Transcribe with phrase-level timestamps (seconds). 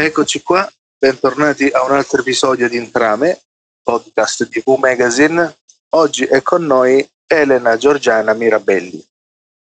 [0.00, 0.68] Eccoci qua,
[0.98, 3.40] bentornati a un altro episodio di Intrame,
[3.82, 5.56] podcast di V Magazine.
[5.90, 9.04] Oggi è con noi Elena Giorgiana Mirabelli.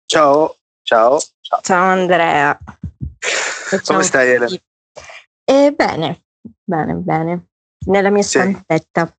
[0.07, 1.21] Ciao, ciao.
[1.41, 2.59] Ciao, ciao Andrea.
[3.85, 4.61] Come stai Elena?
[5.51, 6.25] Eh, bene,
[6.63, 7.47] bene, bene.
[7.87, 8.39] Nella mia sì.
[8.39, 9.11] stanzetta.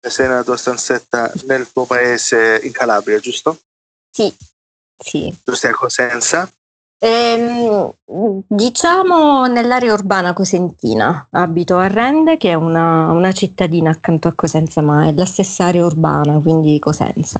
[0.00, 3.58] Sei nella tua stanzetta nel tuo paese in Calabria, giusto?
[4.10, 4.34] Sì,
[4.96, 5.36] sì.
[5.44, 6.50] Tu stai a Cosenza?
[7.02, 7.92] Ehm,
[8.46, 14.80] diciamo nell'area urbana cosentina, abito a Rende che è una, una, cittadina accanto a Cosenza,
[14.80, 17.38] ma è la stessa area urbana, quindi Cosenza.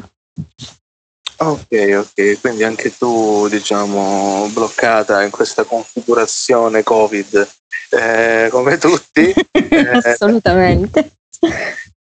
[1.42, 7.48] Ok, ok, quindi anche tu diciamo bloccata in questa configurazione Covid
[7.88, 9.32] eh, come tutti.
[10.04, 11.12] Assolutamente.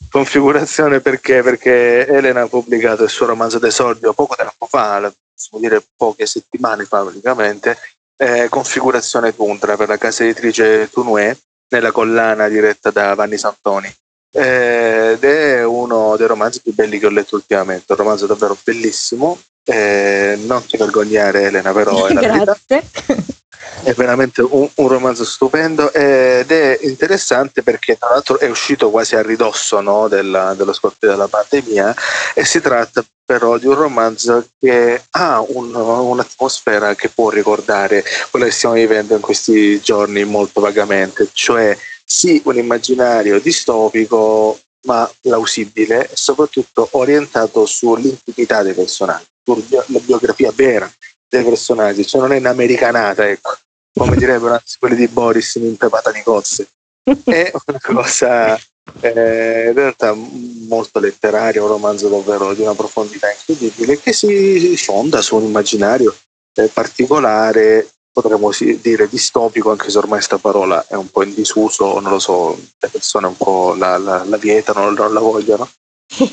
[0.10, 1.42] configurazione perché?
[1.42, 5.00] Perché Elena ha pubblicato il suo romanzo d'esordio poco tempo fa,
[5.34, 7.78] possiamo dire poche settimane fa praticamente,
[8.18, 11.38] eh, configurazione Tundra per la casa editrice Tunue
[11.70, 13.90] nella collana diretta da Vanni Santoni.
[14.36, 18.58] Eh, ed è uno dei romanzi più belli che ho letto ultimamente, un romanzo davvero
[18.64, 19.40] bellissimo.
[19.66, 22.84] Eh, non ti vergognare Elena, però è.
[23.82, 29.16] È veramente un, un, romanzo stupendo ed è interessante perché tra l'altro è uscito quasi
[29.16, 31.96] a ridosso no, della, dello scoppio della pandemia
[32.34, 38.46] e si tratta però di un romanzo che ha un, un'atmosfera che può ricordare quella
[38.46, 41.76] che stiamo vivendo in questi giorni molto vagamente, cioè
[42.14, 50.92] sì un immaginario distopico ma plausibile e soprattutto orientato sull'intimità dei personaggi, sulla biografia vera
[51.28, 53.58] dei personaggi, cioè non è un'americanata, ecco,
[53.98, 56.68] come direbbero anzi quelli di Boris in impepata di cozze.
[57.04, 58.56] È una cosa
[59.00, 65.22] eh, in realtà molto letteraria, un romanzo davvero di una profondità incredibile che si fonda
[65.22, 66.16] su un immaginario
[66.54, 72.00] eh, particolare, potremmo dire distopico, anche se ormai questa parola è un po' in disuso,
[72.00, 75.70] non lo so, le persone un po' la, la, la vietano, non la vogliono.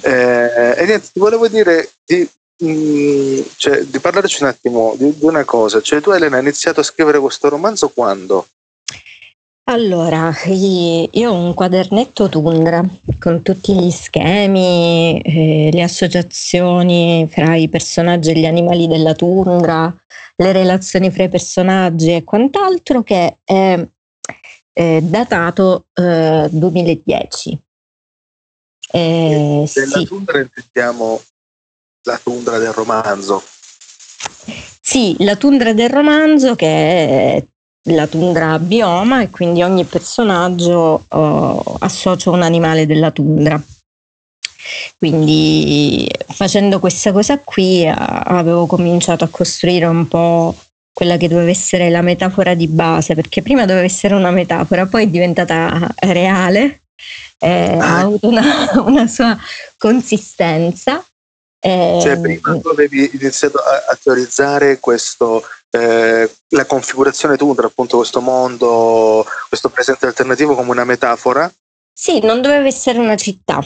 [0.02, 2.28] Eh, e niente, ti volevo dire di
[2.62, 5.80] Mm, cioè, di parlarci un attimo di, di, una cosa.
[5.80, 8.46] Cioè, tu Elena hai iniziato a scrivere questo romanzo quando?
[9.70, 12.82] Allora, io ho un quadernetto Tundra
[13.20, 19.96] con tutti gli schemi, eh, le associazioni fra i personaggi e gli animali della tundra,
[20.34, 23.88] le relazioni fra i personaggi e quant'altro che è,
[24.72, 27.62] è datato eh, 2010.
[28.90, 30.04] Eh, della sì.
[30.04, 31.22] tundra intendiamo
[32.08, 33.40] la tundra del romanzo.
[34.80, 37.46] Sì, la tundra del romanzo che è
[37.84, 43.60] la tundra bioma e quindi ogni personaggio uh, associa un animale della tundra.
[44.98, 50.54] Quindi facendo questa cosa qui uh, avevo cominciato a costruire un po'
[50.92, 55.04] quella che doveva essere la metafora di base, perché prima doveva essere una metafora, poi
[55.04, 56.82] è diventata reale,
[57.38, 58.00] eh, ha ah.
[58.00, 58.44] avuto una,
[58.84, 59.38] una sua
[59.78, 61.02] consistenza
[61.62, 67.96] eh, cioè, prima tu avevi iniziato a, a teorizzare questo, eh, la configurazione Tundra, appunto
[67.96, 71.50] questo mondo, questo presente alternativo come una metafora?
[71.92, 73.64] Sì, non doveva essere una città.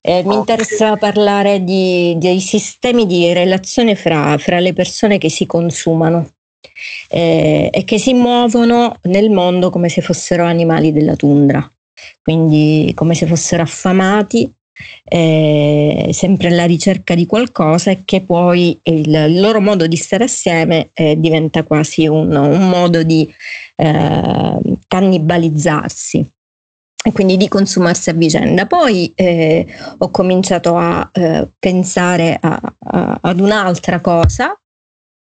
[0.00, 0.38] Eh, mi okay.
[0.38, 6.30] interessava parlare di, dei sistemi di relazione fra, fra, le persone che si consumano
[7.08, 11.68] eh, e che si muovono nel mondo come se fossero animali della tundra,
[12.20, 14.52] quindi come se fossero affamati
[15.04, 20.90] eh, sempre alla ricerca di qualcosa e che poi il, loro modo di stare assieme
[20.92, 23.32] eh, diventa quasi un, un modo di
[23.76, 26.32] eh, cannibalizzarsi
[27.02, 28.66] e quindi di consumarsi a vicenda.
[28.66, 29.66] Poi eh,
[29.98, 34.54] ho cominciato a eh, pensare a, a, ad un'altra cosa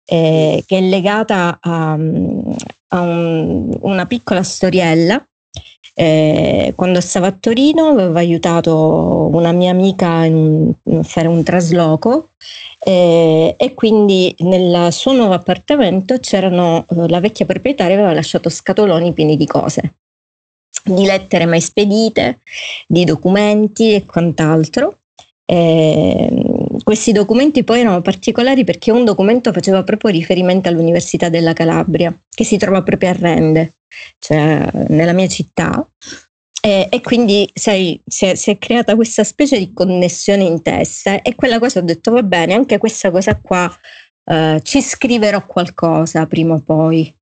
[0.10, 5.24] eh, che è legata a, a un, una piccola storiella
[6.00, 12.30] eh, quando stavo a Torino avevo aiutato una mia amica a fare un trasloco
[12.84, 19.12] eh, e quindi nel suo nuovo appartamento c'erano, eh, la vecchia proprietaria aveva lasciato scatoloni
[19.14, 19.96] pieni di cose,
[20.84, 22.42] di lettere mai spedite,
[22.88, 25.00] di documenti e quant'altro.
[25.50, 26.30] Eh,
[26.84, 32.44] questi documenti poi erano particolari perché un documento faceva proprio riferimento all'Università della Calabria, che
[32.44, 33.77] si trova proprio a Rende
[34.20, 35.88] cioè nella mia città.
[36.62, 41.22] E, e quindi sai, si, è, si, è, creata questa specie di connessione in testa
[41.22, 43.72] e quella cosa ho detto va bene, anche questa cosa qua
[44.26, 47.16] eh, ci scriverò qualcosa prima o poi.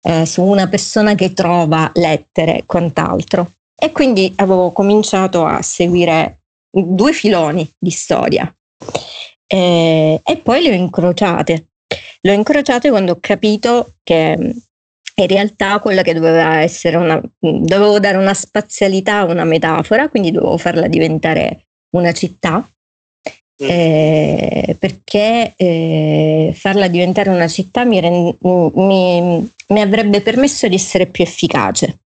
[0.00, 3.52] eh, su una persona che trova lettere e quant'altro.
[3.80, 6.40] E quindi avevo cominciato a seguire
[6.70, 8.52] due filoni di storia
[9.46, 11.68] eh, e poi le ho incrociate.
[12.20, 14.54] Le ho incrociate quando ho capito che
[15.22, 20.30] in realtà quella che doveva essere una, dovevo dare una spazialità a una metafora, quindi
[20.30, 23.66] dovevo farla diventare una città, mm.
[23.68, 31.06] eh, perché eh, farla diventare una città mi, rend, mi, mi, avrebbe permesso di essere
[31.06, 31.98] più efficace.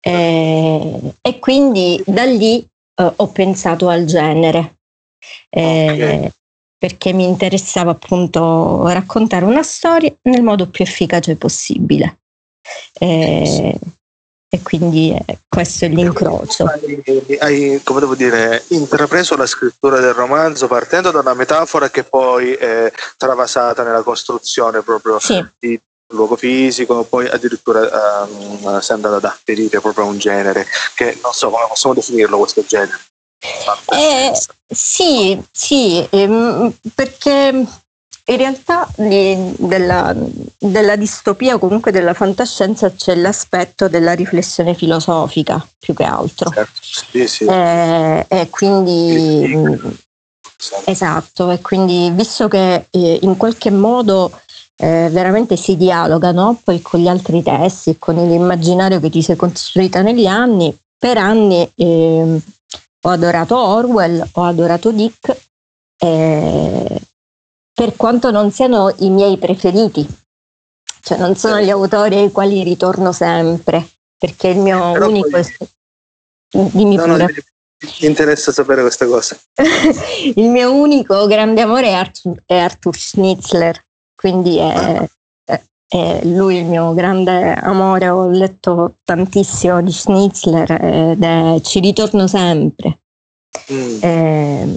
[0.00, 4.78] Eh, e quindi da lì eh, ho pensato al genere,
[5.50, 6.32] eh, okay.
[6.78, 12.18] Perché mi interessava appunto raccontare una storia nel modo più efficace possibile.
[12.98, 13.78] Eh,
[14.48, 16.66] e quindi eh, questo è l'incrocio.
[16.66, 22.04] Hai, hai, come devo dire, intrapreso la scrittura del romanzo partendo da una metafora che
[22.04, 25.44] poi è travasata nella costruzione proprio sì.
[25.58, 27.80] di luogo fisico, poi addirittura
[28.24, 30.64] um, si è andato ad afferire proprio a un genere
[30.94, 33.00] che non so come possiamo definirlo questo genere.
[33.38, 34.32] Eh,
[34.66, 37.66] sì, sì, ehm, perché
[38.28, 40.14] in realtà di, della,
[40.58, 46.50] della, distopia o comunque della fantascienza c'è l'aspetto della riflessione filosofica più che altro.
[46.50, 47.44] Certo, sì, sì.
[47.44, 50.04] Eh, e quindi
[50.86, 54.32] esatto, e quindi visto che eh, in qualche modo
[54.76, 56.60] eh, veramente si dialoga no?
[56.62, 61.70] poi con gli altri testi, con l'immaginario che ti sei costruita negli anni, per anni
[61.76, 62.40] eh,
[63.06, 65.36] ho adorato Orwell, ho adorato Dick,
[65.98, 67.00] eh,
[67.72, 70.04] per quanto non siano i miei preferiti,
[71.02, 73.88] cioè non sono gli autori ai quali ritorno sempre,
[74.18, 75.30] perché il mio Però unico...
[75.30, 75.44] Poi...
[76.48, 77.16] Dimmi no, pure.
[77.18, 79.38] No, mi interessa sapere questa cosa.
[80.34, 83.86] il mio unico grande amore è Arthur, è Arthur Schnitzler,
[84.16, 85.10] quindi è, è,
[85.88, 92.26] è, lui il mio grande amore, ho letto tantissimo di Schnitzler ed è, ci ritorno
[92.26, 93.00] sempre.
[93.72, 94.02] Mm.
[94.02, 94.74] Eh,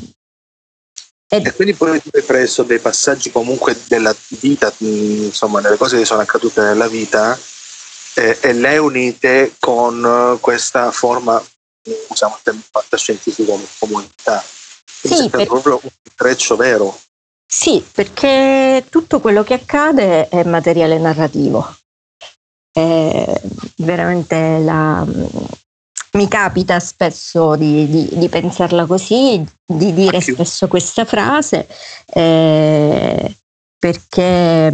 [1.32, 5.98] e, e quindi poi tu hai preso dei passaggi comunque della vita, insomma, delle cose
[5.98, 7.38] che sono accadute nella vita
[8.16, 11.40] eh, e le unite con questa forma,
[12.08, 14.44] usiamo il termine fantascientifico come comunità.
[15.02, 15.46] Quindi sì, per...
[15.46, 17.00] proprio un intreccio vero.
[17.52, 21.78] Sì, perché tutto quello che accade è materiale narrativo.
[22.72, 23.42] È
[23.78, 25.04] veramente la,
[26.12, 31.68] mi capita spesso di, di, di, pensarla così, di dire spesso questa frase,
[32.14, 33.36] eh,
[33.80, 34.72] perché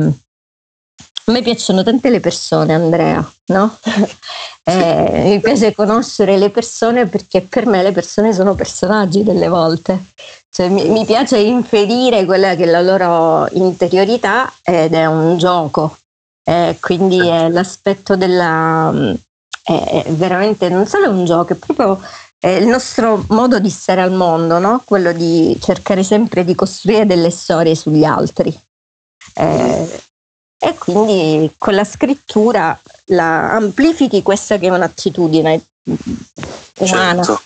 [1.28, 3.80] a me piacciono tante le persone, Andrea, no?
[4.64, 10.08] eh, mi piace conoscere le persone perché per me le persone sono personaggi delle volte.
[10.56, 15.98] Cioè, mi, mi, piace inferire quella che è la loro interiorità ed è un gioco.
[16.46, 18.90] Eh, quindi è l'aspetto della...
[19.62, 22.00] È veramente non solo un gioco, è proprio
[22.40, 24.82] il nostro modo di stare al mondo, no?
[24.86, 28.58] quello di cercare sempre di costruire delle storie sugli altri.
[29.34, 30.04] Eh,
[30.58, 35.66] e quindi con la scrittura la amplifichi questa che è un'attitudine
[36.80, 37.24] umana.
[37.24, 37.42] Certo.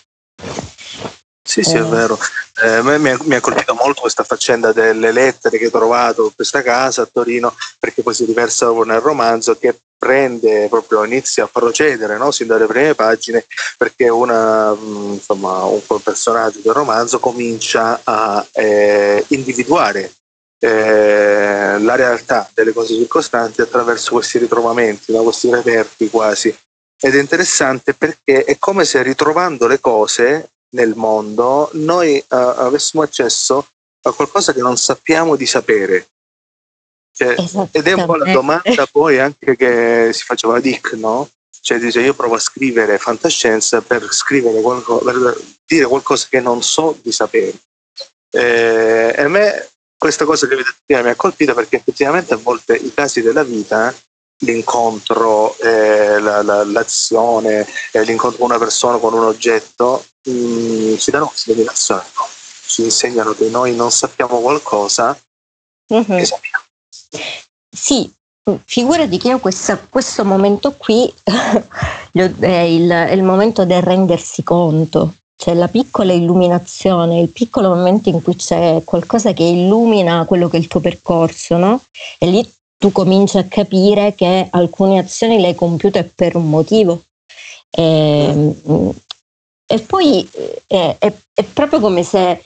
[1.49, 1.83] Sì, sì, è eh.
[1.83, 2.15] vero.
[2.61, 6.25] Eh, me, mi, ha, mi, ha, colpito molto questa faccenda delle lettere che ho trovato
[6.25, 11.45] in questa casa a Torino, perché poi si riversa nel romanzo che prende proprio, inizia
[11.45, 12.29] a procedere no?
[12.29, 13.47] sin dalle prime pagine,
[13.79, 20.13] perché una, insomma, un personaggio del romanzo comincia a eh, individuare
[20.59, 25.23] eh, la realtà delle cose circostanti attraverso questi ritrovamenti, no?
[25.23, 26.55] questi reperti quasi.
[27.01, 33.03] Ed è interessante perché è come se ritrovando le cose nel mondo noi uh, avessimo
[33.03, 33.67] accesso
[34.01, 36.07] a qualcosa che non sappiamo di sapere.
[37.11, 37.35] Cioè,
[37.71, 41.29] ed è un po' la domanda poi anche che si faceva Dick, no?
[41.61, 46.63] Cioè dice io provo a scrivere fantascienza per scrivere qualcosa, per dire qualcosa che non
[46.63, 47.59] so di sapere.
[48.31, 52.37] Eh, e a me questa cosa che avete prima mi ha colpito perché effettivamente a
[52.37, 53.93] volte i casi della vita,
[54.39, 60.95] l'incontro, eh, la, la, l'azione, eh, l'incontro con una persona, con un oggetto, mh, mm,
[60.97, 62.27] ci danno questa dedicazione, no?
[62.65, 65.19] ci insegnano che noi non sappiamo qualcosa
[65.93, 66.17] mm-hmm.
[66.17, 66.63] e sappiamo.
[67.75, 68.11] Sì,
[68.65, 75.15] figurati che io questa, questo momento qui è il, è il momento del rendersi conto
[75.39, 80.57] c'è la piccola illuminazione, il piccolo momento in cui c'è qualcosa che illumina quello che
[80.57, 81.81] è il tuo percorso, no?
[82.17, 82.45] E lì
[82.79, 87.03] tu cominci a capire che alcune azioni le hai compiute per un motivo.
[87.69, 88.55] E,
[89.67, 90.27] e poi
[90.65, 92.43] è, è, è, proprio come se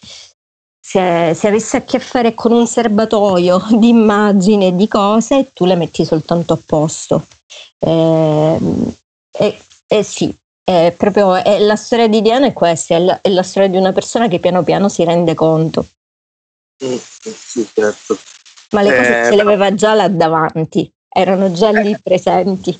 [0.85, 5.65] se, se avessi a che fare con un serbatoio di immagini e di cose, tu
[5.65, 7.25] le metti soltanto a posto.
[7.79, 8.57] Eh,
[9.31, 13.29] eh, eh sì, è proprio è la storia di Diana è questa, è la, è
[13.29, 15.85] la, storia di una persona che piano piano si rende conto.
[16.83, 18.17] Mm, sì, certo.
[18.73, 21.99] Ma le cose eh, ce le aveva già là davanti, erano già lì eh.
[22.01, 22.79] presenti.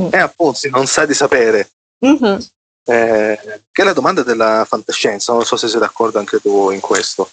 [0.00, 0.08] Mm.
[0.12, 1.70] Eh, appunto, non sa di sapere.
[2.06, 2.38] Mm-hmm.
[2.84, 3.38] Eh,
[3.70, 7.30] che è la domanda della fantascienza, non so se sei d'accordo anche tu in questo.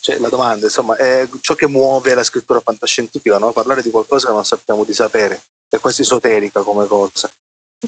[0.00, 3.52] Cioè, la domanda, insomma, è ciò che muove la scrittura fantascientifica, no?
[3.52, 7.30] parlare di qualcosa che non sappiamo di sapere, è quasi esoterica come cosa.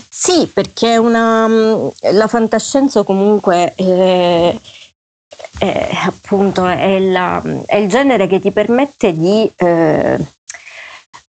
[0.08, 4.56] Sì, perché una, mm, la fantascienza comunque è,
[5.58, 10.18] è appunto è, la, è, il genere che ti permette di eh,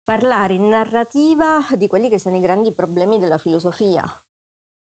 [0.03, 4.22] parlare in narrativa di quelli che sono i grandi problemi della filosofia.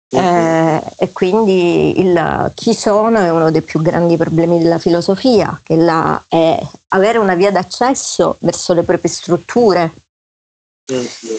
[0.06, 5.74] Eh, e quindi il chi sono è uno dei più grandi problemi della filosofia, che
[5.74, 9.92] la, è avere una via d'accesso verso le proprie strutture,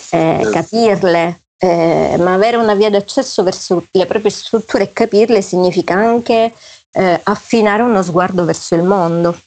[0.10, 5.94] eh, capirle, eh, ma avere una via d'accesso verso le proprie strutture e capirle significa
[5.94, 6.54] anche
[6.96, 9.38] eh, affinare uno sguardo verso il mondo.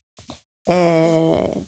[0.62, 1.66] Eh,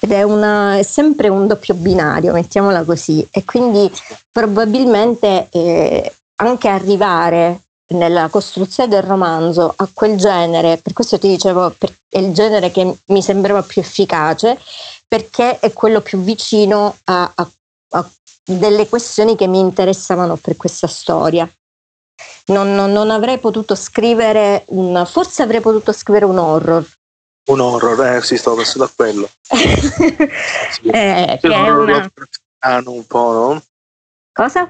[0.00, 3.90] ed è, una, è, sempre un doppio binario, mettiamola così, e quindi
[4.30, 7.60] probabilmente eh, anche arrivare
[7.92, 11.74] nella costruzione del romanzo a quel genere, per questo ti dicevo,
[12.08, 14.58] è il genere che mi sembrava più efficace,
[15.06, 17.50] perché è quello più vicino a, a,
[17.90, 18.10] a
[18.44, 21.48] delle questioni che mi interessavano per questa storia.
[22.46, 26.86] Non, non, non, avrei potuto scrivere un, forse avrei potuto scrivere un horror.
[27.44, 29.28] Un horror, eh sì, stavo pensando a quello.
[29.48, 30.88] sì.
[30.88, 32.10] eh, che è una...
[32.86, 33.62] un po', no?
[34.32, 34.68] Cosa?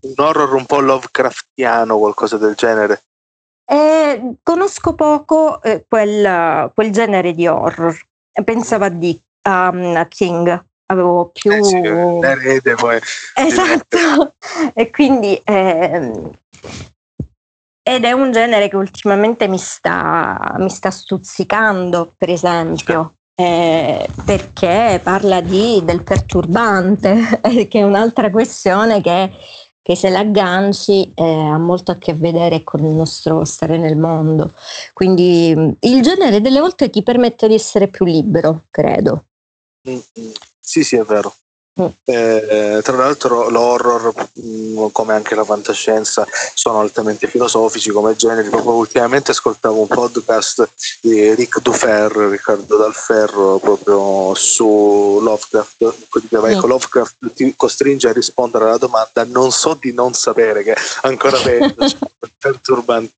[0.00, 3.02] Un horror un po' Lovecraftiano, qualcosa del genere.
[3.64, 7.96] Eh, conosco poco eh, quel, quel, genere di horror.
[8.44, 11.50] Pensavo a, Dick, um, a King avevo più...
[11.50, 13.00] Eh sì, l'erede poi.
[13.34, 14.34] Esatto,
[14.74, 15.40] e quindi...
[17.82, 24.08] Eh, ed è un genere che ultimamente mi sta, mi sta stuzzicando, per esempio, eh,
[24.24, 29.32] perché parla di, del perturbante, che è un'altra questione che,
[29.82, 34.52] che se l'agganci eh, ha molto a che vedere con il nostro stare nel mondo.
[34.92, 39.24] Quindi il genere delle volte ti permette di essere più libero, credo.
[39.88, 40.30] Mm-hmm.
[40.60, 41.34] Sì, sì, è vero.
[41.80, 41.86] Mm.
[42.04, 48.74] Eh, tra l'altro l'horror mm, come anche la fantascienza sono altamente filosofici come generi proprio
[48.74, 50.68] ultimamente ascoltavo un podcast
[51.00, 56.68] di Rick Dufer Riccardo Dalferro proprio su Lovecraft diceva ecco mm.
[56.68, 61.38] Lovecraft ti costringe a rispondere alla domanda non so di non sapere che è ancora
[61.38, 63.14] peggio cioè, perturbante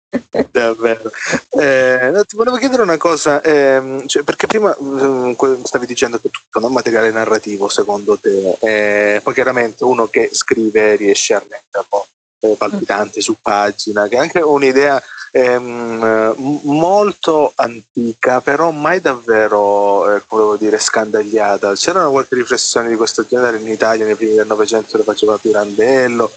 [0.52, 1.10] davvero
[1.50, 6.60] eh, ti volevo chiedere una cosa ehm, cioè, perché prima eh, stavi dicendo che tutto
[6.60, 11.42] è un materiale narrativo secondo te eh, poi chiaramente uno che scrive riesce a
[11.88, 12.06] po'
[12.40, 16.34] eh, palpitante su pagina, che è anche un'idea ehm,
[16.64, 21.74] molto antica, però mai davvero, eh, come dire, scandagliata.
[21.74, 26.30] C'erano qualche riflessione di questo genere in Italia nei primi del Novecento, le faceva Pirandello,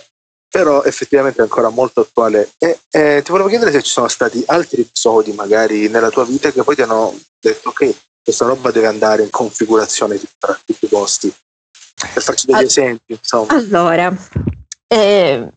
[0.49, 2.51] però effettivamente è ancora molto attuale.
[2.57, 6.51] E eh, ti volevo chiedere se ci sono stati altri episodi, magari nella tua vita,
[6.51, 10.89] che poi ti hanno detto ok, questa roba deve andare in configurazione tra tutti i
[10.89, 11.33] posti
[12.13, 13.13] per farci degli All- esempi.
[13.13, 13.53] Insomma.
[13.53, 14.15] Allora,
[14.87, 15.51] eh,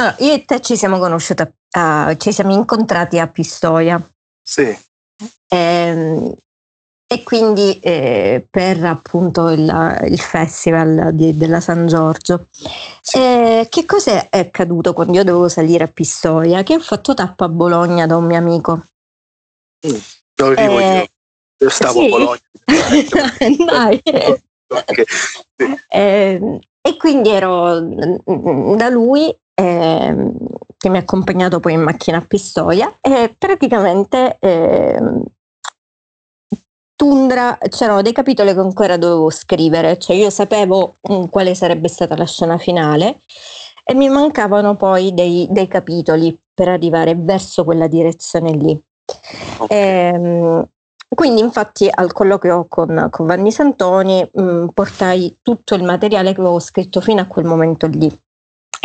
[0.00, 4.00] allora, io e te ci siamo conosciuti, uh, ci siamo incontrati a Pistoia.
[4.42, 4.76] Sì.
[5.48, 6.36] Eh,
[7.10, 12.48] e quindi eh, per appunto il, il festival di, della San Giorgio.
[13.00, 13.18] Sì.
[13.18, 16.62] Eh, che cosa è accaduto quando io dovevo salire a Pistoia?
[16.62, 18.84] Che ho fatto tappa a Bologna da un mio amico.
[19.86, 19.96] Mm,
[20.34, 20.86] dove vivo io?
[20.86, 21.10] Eh,
[21.58, 22.04] io stavo sì.
[22.04, 22.40] a Bologna.
[23.66, 24.02] Dai.
[24.68, 25.04] Okay.
[25.58, 25.74] Sì.
[25.88, 30.32] Eh, e quindi ero da lui eh,
[30.76, 35.02] che mi ha accompagnato poi in macchina a Pistoia e praticamente eh,
[36.98, 42.16] Tundra c'erano dei capitoli che ancora dovevo scrivere, cioè io sapevo mm, quale sarebbe stata
[42.16, 43.20] la scena finale
[43.84, 48.82] e mi mancavano poi dei, dei capitoli per arrivare verso quella direzione lì.
[49.58, 49.78] Okay.
[49.78, 50.68] E, ehm,
[51.14, 56.40] quindi infatti al colloquio con, con Vanni Santoni mh, mm, portai tutto il materiale che
[56.40, 58.14] avevo scritto fino a quel momento lì,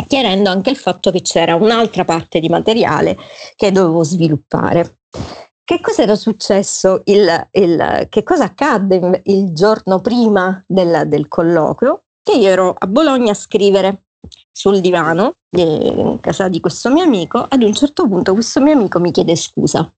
[0.08, 3.16] chiarendo anche il fatto che c'era un'altra parte di materiale
[3.54, 5.00] che dovevo sviluppare.
[5.62, 7.02] Che cosa era successo?
[7.04, 12.04] Il, il, che cosa accadde il giorno prima del, del colloquio?
[12.22, 14.04] Che io ero a Bologna a scrivere
[14.50, 17.46] sul divano in casa di questo mio amico.
[17.48, 19.90] Ad un certo punto questo mio amico mi chiede scusa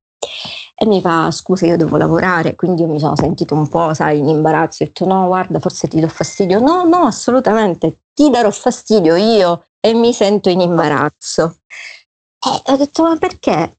[0.79, 4.19] E mi fa, scusa, io devo lavorare, quindi io mi sono sentito un po', sai,
[4.19, 4.83] in imbarazzo.
[4.83, 6.61] Ho detto, no, guarda, forse ti do fastidio.
[6.61, 11.59] No, no, assolutamente, ti darò fastidio io e mi sento in imbarazzo.
[12.47, 13.79] E ho detto, ma perché?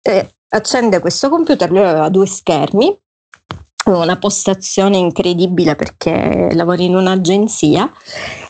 [0.00, 2.96] E accende questo computer, lui aveva due schermi,
[3.86, 7.92] una postazione incredibile perché lavora in un'agenzia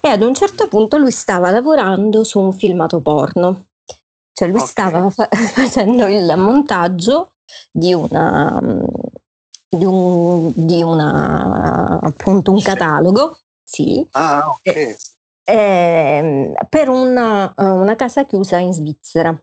[0.01, 3.67] e ad un certo punto lui stava lavorando su un filmato porno.
[4.35, 4.69] Cioè lui okay.
[4.69, 7.37] stava fa- facendo il montaggio
[7.71, 8.61] di una,
[9.69, 14.97] di un, di una appunto un catalogo, sì, ah, okay.
[15.45, 19.41] eh, per una, una casa chiusa in Svizzera.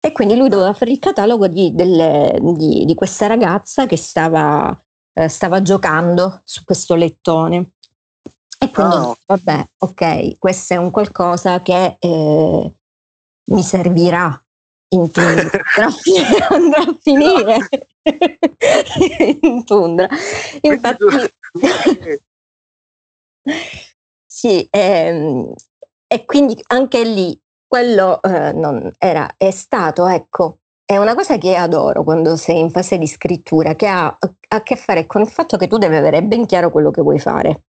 [0.00, 4.78] E quindi lui doveva fare il catalogo di, delle, di, di questa ragazza che stava,
[5.12, 7.72] eh, stava, giocando su questo lettone.
[8.60, 9.16] E quindi, oh.
[9.26, 12.72] vabbè, ok, questo è un qualcosa che eh,
[13.46, 14.38] mi servirà
[14.88, 15.50] in tundra,
[16.50, 17.56] andrà a finire
[19.40, 20.08] in tundra.
[20.60, 21.04] Infatti,
[24.26, 25.52] sì, ehm,
[26.06, 31.56] e quindi anche lì quello eh, non era, è stato, ecco, è una cosa che
[31.56, 34.16] adoro quando sei in fase di scrittura, che ha
[34.48, 37.18] a che fare con il fatto che tu devi avere ben chiaro quello che vuoi
[37.18, 37.64] fare.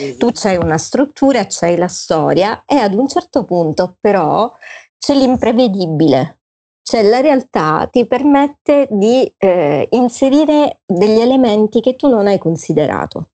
[0.00, 0.18] Mm-hmm.
[0.18, 4.52] Tu c'hai una struttura, c'hai la storia e ad un certo punto però
[4.98, 6.40] c'è l'imprevedibile,
[6.82, 13.30] cioè la realtà ti permette di eh, inserire degli elementi che tu non hai considerato.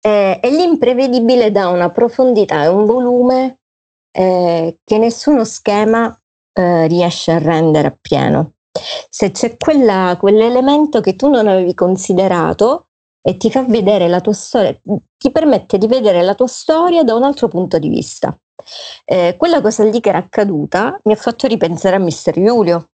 [0.00, 3.58] Eh, e l'imprevedibile dà una profondità e un volume
[4.16, 6.18] eh, che nessuno schema
[6.52, 8.52] eh, riesce a rendere appieno.
[9.08, 12.88] Se c'è quella, quell'elemento che tu non avevi considerato
[13.22, 14.78] e ti fa vedere la tua storia,
[15.16, 18.38] ti permette di vedere la tua storia da un altro punto di vista.
[19.04, 22.90] Eh, quella cosa lì che era accaduta mi ha fatto ripensare a Mister Giulio.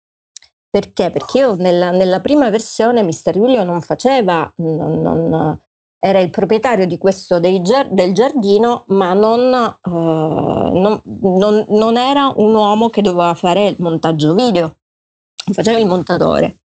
[0.69, 1.09] Perché?
[1.09, 5.59] Perché io nella, nella prima versione Mister Giulio non faceva, non, non,
[5.99, 12.31] era il proprietario di questo dei, del giardino, ma non, uh, non, non, non, era
[12.35, 14.77] un uomo che doveva fare il montaggio video,
[15.51, 16.59] faceva il montatore.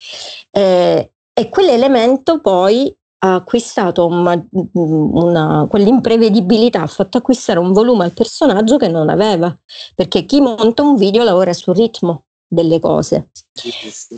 [0.50, 8.12] Eh, e quell'elemento poi ha acquistato una, una, quell'imprevedibilità, ha fatto acquistare un volume al
[8.12, 9.56] personaggio che non aveva,
[9.94, 13.30] perché chi monta un video lavora sul ritmo delle cose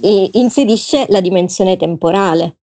[0.00, 2.58] e inserisce la dimensione temporale.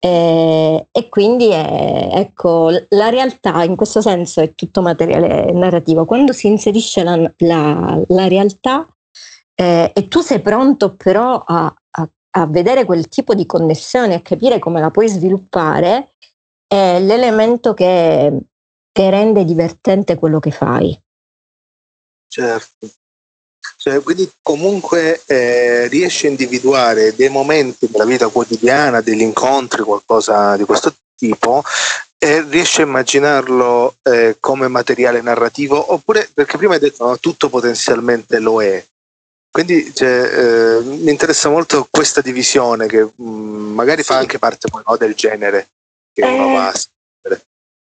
[0.00, 6.04] Eh, e quindi è, ecco, la realtà in questo senso è tutto materiale narrativo.
[6.04, 8.88] Quando si inserisce la, la, la realtà
[9.54, 14.20] eh, e tu sei pronto però a, a, a, vedere quel tipo di connessione, a
[14.20, 16.12] capire come la puoi sviluppare,
[16.66, 18.32] è l'elemento che,
[18.92, 21.00] che rende divertente quello che fai.
[22.26, 22.88] Certo.
[23.76, 30.56] Cioè, quindi comunque eh, riesci a individuare dei momenti della vita quotidiana, degli incontri, qualcosa
[30.56, 31.62] di questo tipo,
[32.18, 37.48] e riesci a immaginarlo eh, come materiale narrativo, oppure perché prima hai detto no, tutto
[37.48, 38.84] potenzialmente lo è.
[39.50, 44.12] Quindi cioè, eh, mi interessa molto questa divisione che mh, mm, magari sì.
[44.12, 45.68] fa anche parte no, del genere
[46.12, 46.74] che uno va a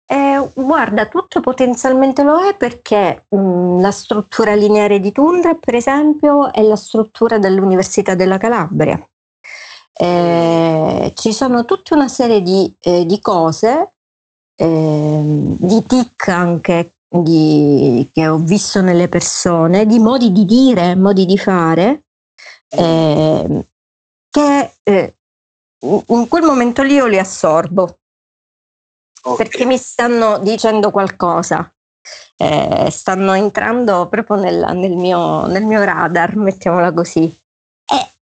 [0.09, 5.75] eh, guarda, tutto potenzialmente lo è perché mh, mm, la struttura lineare di Tundra, per
[5.75, 9.05] esempio, è la struttura dell'Università della Calabria.
[9.99, 13.95] Eh, ci sono tutta una serie di, eh, di cose,
[14.55, 21.27] ehm, di tic anche di, che ho visto nelle persone, di modi di dire, modi
[21.27, 22.07] di fare,
[22.69, 23.65] ehm,
[24.31, 25.15] che eh,
[25.81, 27.99] in quel momento lì io li assorbo
[29.23, 29.37] okay.
[29.37, 31.71] perché mi stanno dicendo qualcosa.
[32.37, 37.35] Eh, stanno entrando proprio nella, nel, mio, nel, mio, radar, mettiamola così.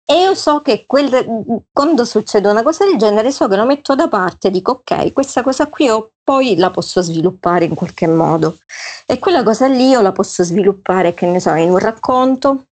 [0.05, 3.65] E, e io so che quel, quando succede una cosa del genere, so che lo
[3.65, 7.75] metto da parte e dico ok, questa cosa qui io poi la posso sviluppare in
[7.75, 8.57] qualche modo.
[9.05, 12.67] E quella cosa lì io la posso sviluppare, che ne so, in un racconto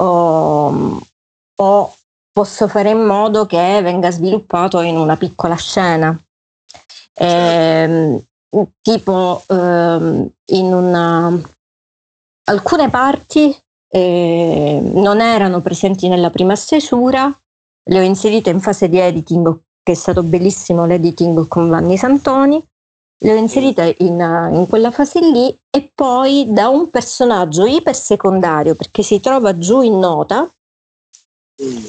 [0.00, 1.00] o,
[1.56, 1.94] o
[2.32, 6.16] posso fare in modo che venga sviluppato in una piccola scena.
[7.14, 8.24] Eh,
[8.80, 11.40] tipo ehm, in una,
[12.44, 13.61] alcune parti
[13.94, 17.30] eh, non erano presenti nella prima stesura,
[17.84, 22.62] le ho inserite in fase di editing, che è stato bellissimo l'editing con Vanni Santoni,
[23.18, 28.74] le ho inserite in, in quella fase lì e poi da un personaggio iper secondario,
[28.74, 30.50] perché si trova giù in nota,
[31.62, 31.84] mm.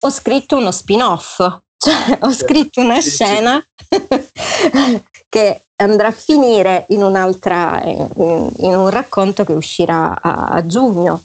[0.00, 3.62] ho scritto uno spin-off cioè, ho scritto una scena
[5.28, 8.08] che andrà a finire in un'altra, in,
[8.56, 11.22] in un racconto che uscirà a, a giugno.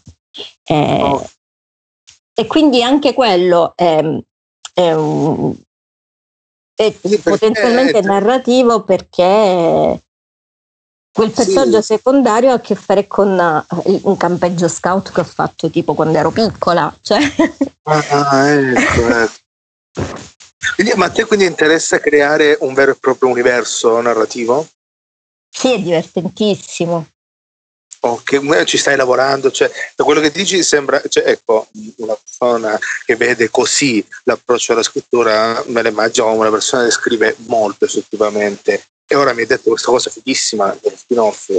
[0.63, 1.29] Eh, oh.
[2.33, 3.99] e quindi anche quello è,
[4.73, 5.55] è, un,
[6.75, 10.03] è potenzialmente narrativo perché
[11.11, 11.95] quel personaggio sì.
[11.95, 16.17] secondario ha a che fare con uh, un campeggio scout che ho fatto tipo quando
[16.17, 16.95] ero piccola.
[17.01, 17.19] Cioè.
[17.83, 20.27] Ah, ecco, ecco.
[20.75, 24.67] Quindi, ma a te quindi interessa creare un vero e proprio universo narrativo?
[25.49, 27.07] Sì, è divertentissimo.
[28.01, 33.15] Ok, ci stai lavorando, cioè, da quello che dici sembra, cioè, ecco, una persona che
[33.17, 38.85] vede così l'approccio alla scrittura, me la immagino come una persona che scrive molto effettivamente.
[39.05, 41.49] E ora mi hai detto questa cosa fighissima dello spin-off.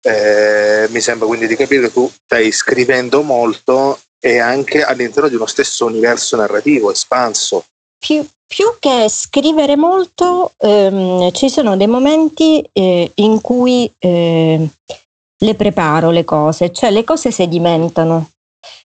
[0.00, 5.34] Eh, mi sembra quindi di capire che tu stai scrivendo molto e anche all'interno di
[5.34, 7.64] uno stesso universo narrativo espanso.
[7.98, 14.68] Più, più che scrivere molto, ehm, ci sono dei momenti eh, in cui eh,
[15.38, 18.30] le preparo le cose, cioè le cose sedimentano.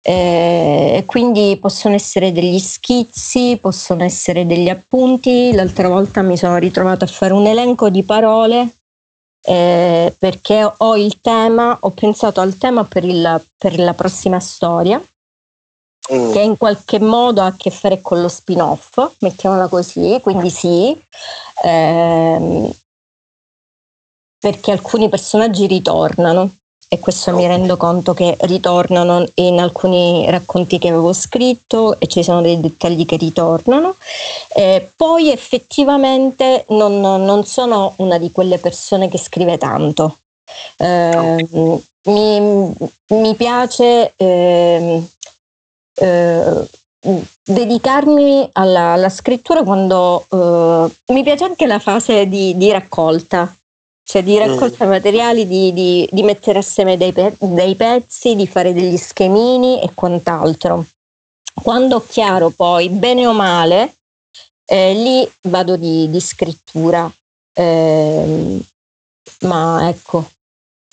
[0.08, 5.52] Eh, quindi possono essere degli schizzi, possono essere degli appunti.
[5.54, 8.76] L'altra volta mi sono ritrovata a fare un elenco di parole
[9.48, 15.00] eh, perché ho il tema, ho pensato al tema per, il, per la prossima storia
[15.00, 16.32] mm.
[16.32, 21.00] che in qualche modo ha a che fare con lo spin-off, mettiamola così, quindi sì,
[21.64, 22.72] ehm,
[24.46, 26.52] perché alcuni personaggi ritornano
[26.88, 32.22] e questo mi rendo conto che ritornano in alcuni racconti che avevo scritto e ci
[32.22, 33.96] sono dei dettagli che ritornano.
[34.54, 40.18] Eh, poi effettivamente non, non, sono una di quelle persone che scrive tanto.
[40.78, 41.48] Eh,
[42.04, 42.76] mi,
[43.16, 45.04] mi, piace eh,
[45.96, 46.70] eh,
[47.44, 53.52] dedicarmi alla, alla, scrittura quando eh, mi piace anche la fase di, di raccolta,
[54.08, 54.90] cioè di raccolta mm.
[54.90, 59.90] materiali, di, di, di, mettere assieme dei, pe- dei, pezzi, di fare degli schemini e
[59.96, 60.86] quant'altro.
[61.56, 63.96] Quando ho chiaro poi, bene o male,
[64.66, 67.12] eh, lì vado di, di scrittura.
[67.52, 68.60] Eh,
[69.42, 70.30] ma ecco,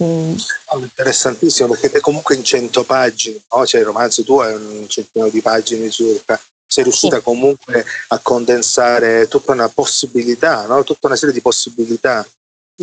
[0.03, 0.35] Mm.
[0.81, 3.67] interessantissimo perché comunque in 100 pagine, no?
[3.67, 7.23] cioè il romanzo tuo è un centinaio di pagine circa, sei riuscita sì.
[7.23, 10.83] comunque a condensare tutta una possibilità, no?
[10.83, 12.27] tutta una serie di possibilità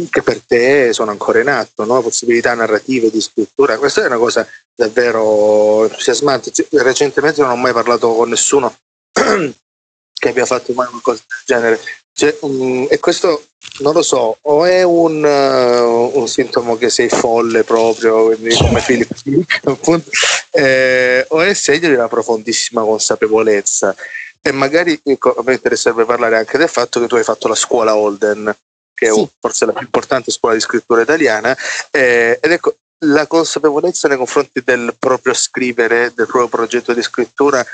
[0.10, 2.02] che per te sono ancora in atto, no?
[2.02, 3.78] possibilità narrative di scrittura.
[3.78, 6.52] Questa è una cosa davvero entusiasmante.
[6.72, 8.76] Recentemente non ho mai parlato con nessuno
[9.12, 11.80] che abbia fatto mai una cosa del genere.
[12.14, 13.46] Cioè, um, e questo
[13.80, 19.16] non lo so, o è un, uh, un, sintomo che sei folle proprio, come Filippo,
[19.72, 20.10] appunto,
[20.52, 23.96] eh, o è segno di una profondissima consapevolezza.
[24.42, 27.56] E magari ecco, a me interesserebbe parlare anche del fatto che tu hai fatto la
[27.56, 28.54] scuola Holden,
[29.00, 29.22] che sì.
[29.22, 31.56] è forse la più importante scuola di scrittura italiana,
[31.90, 37.66] eh, ed ecco, la consapevolezza nei confronti del proprio scrivere, del proprio progetto di scrittura,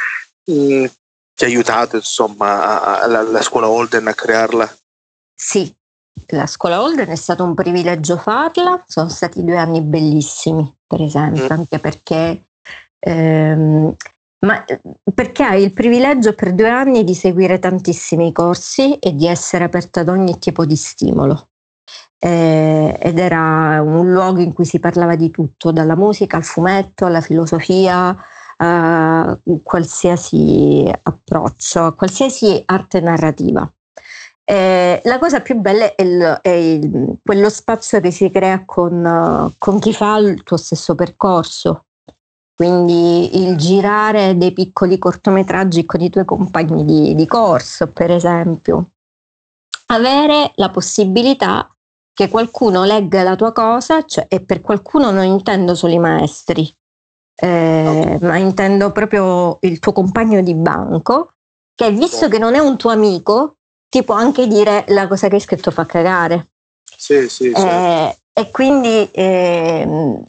[0.45, 0.85] mh, mm,
[1.33, 4.77] ti ha aiutato insomma la, la scuola Holden a crearla?
[5.35, 5.75] Sì,
[6.27, 11.45] la scuola Holden è stato un privilegio farla, sono stati due anni bellissimi, per esempio,
[11.45, 11.51] mm.
[11.51, 12.43] anche perché,
[12.99, 13.95] ehm,
[14.45, 14.63] ma,
[15.13, 20.01] perché hai il privilegio per due anni di seguire tantissimi corsi e di essere aperta
[20.01, 21.49] ad ogni tipo di stimolo.
[22.17, 27.05] Eh, ed era un luogo in cui si parlava di tutto, dalla musica al fumetto,
[27.05, 28.15] alla filosofia,
[28.57, 33.69] a qualsiasi approccio, a qualsiasi arte narrativa.
[34.47, 39.51] Eh, la cosa più bella è, il, è il, quello spazio che si crea con,
[39.57, 41.84] con, chi fa il tuo stesso percorso.
[42.55, 48.91] Quindi il girare dei piccoli cortometraggi con i tuoi compagni di, di corso, per esempio.
[49.87, 51.69] Avere la possibilità
[52.13, 56.73] che qualcuno legga la tua cosa, cioè, e per qualcuno non intendo solo i maestri,
[57.35, 61.33] eh, ma intendo proprio il tuo compagno di banco,
[61.75, 63.57] che visto che non è un tuo amico,
[63.89, 66.51] ti può anche dire la cosa che hai scritto fa cagare.
[66.97, 67.67] Sì, sì, certo.
[67.67, 70.23] eh, e quindi eh,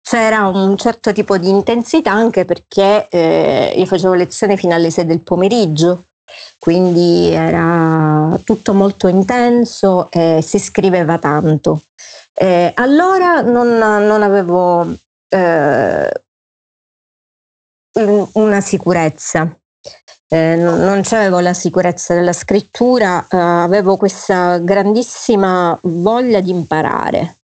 [0.00, 5.04] c'era un certo tipo di intensità anche perché eh, io facevo lezione fino alle 6
[5.04, 6.04] del pomeriggio,
[6.58, 11.82] quindi era tutto molto intenso e si scriveva tanto.
[12.32, 14.94] Eh, allora non, non avevo
[15.28, 16.10] eh,
[18.34, 19.58] una sicurezza.
[20.28, 27.36] Eh, non, non avevo la sicurezza della scrittura, eh, avevo questa grandissima voglia di imparare.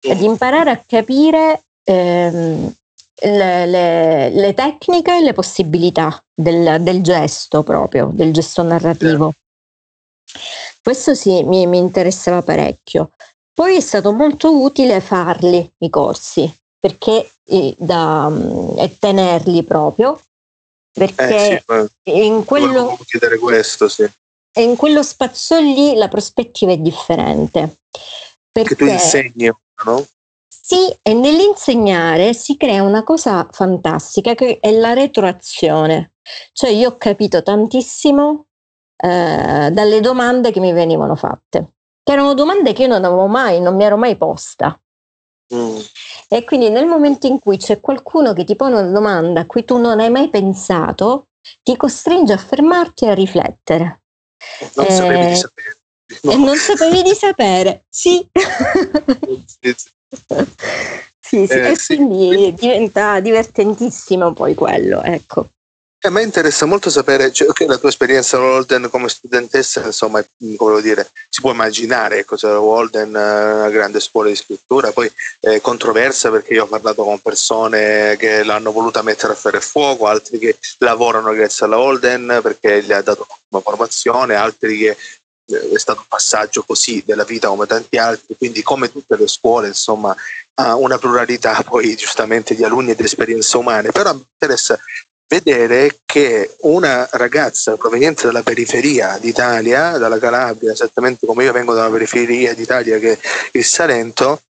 [0.00, 2.74] Di imparare a capire ehm,
[3.22, 9.32] le, le, le, tecniche e le possibilità del, del, gesto proprio, del gesto narrativo.
[10.82, 13.12] Questo sì, mi, mi interessava parecchio.
[13.52, 18.32] Poi è stato molto utile farli i corsi, perché eh, da,
[18.78, 20.18] e tenerli proprio,
[20.90, 22.96] perché eh sì, in quello...
[23.38, 24.10] questo, sì.
[24.60, 27.80] in quello spazio lì la prospettiva è differente.
[28.50, 29.52] Perché tu insegni,
[29.84, 30.04] no?
[30.48, 36.12] Sì, e nell'insegnare si crea una cosa fantastica che è la retroazione.
[36.52, 38.46] Cioè io ho capito tantissimo
[38.96, 43.60] eh, dalle domande che mi venivano fatte, che erano domande che io non avevo mai,
[43.60, 44.80] non mi ero mai posta.
[45.52, 45.78] Mm.
[46.28, 49.64] E quindi nel momento in cui c'è qualcuno che ti pone una domanda a cui
[49.64, 51.30] tu non hai mai pensato,
[51.62, 54.02] ti costringe a fermarti e a riflettere.
[54.76, 55.79] Non eh, sapevi di sapere.
[56.22, 56.32] No.
[56.32, 58.26] E non sapevi di sapere, sì.
[59.60, 59.74] sì,
[61.20, 61.46] sì.
[61.46, 61.96] Eh, e sì.
[61.96, 65.48] quindi diventa divertentissimo poi quello, ecco.
[66.02, 70.24] A me interessa molto sapere cioè, okay, la tua esperienza a Walden come studentessa, insomma,
[70.56, 75.60] come dire, si può immaginare cosa Walden, eh, una grande scuola di scrittura, poi eh,
[75.60, 80.38] controversa perché io ho parlato con persone che l'hanno voluta mettere a fare fuoco, altri
[80.38, 84.96] che lavorano grazie alla Walden perché gli ha dato una formazione, altri che eh,
[85.50, 89.68] è stato un passaggio così della vita come tanti altri, quindi come tutte le scuole,
[89.68, 90.14] insomma,
[90.54, 94.78] ha una pluralità poi giustamente di alunni e di esperienze umane, però mi interessa
[95.26, 101.90] vedere che una ragazza proveniente dalla periferia d'Italia, dalla Calabria, esattamente come io vengo dalla
[101.90, 103.18] periferia d'Italia che è
[103.52, 104.42] il Salento,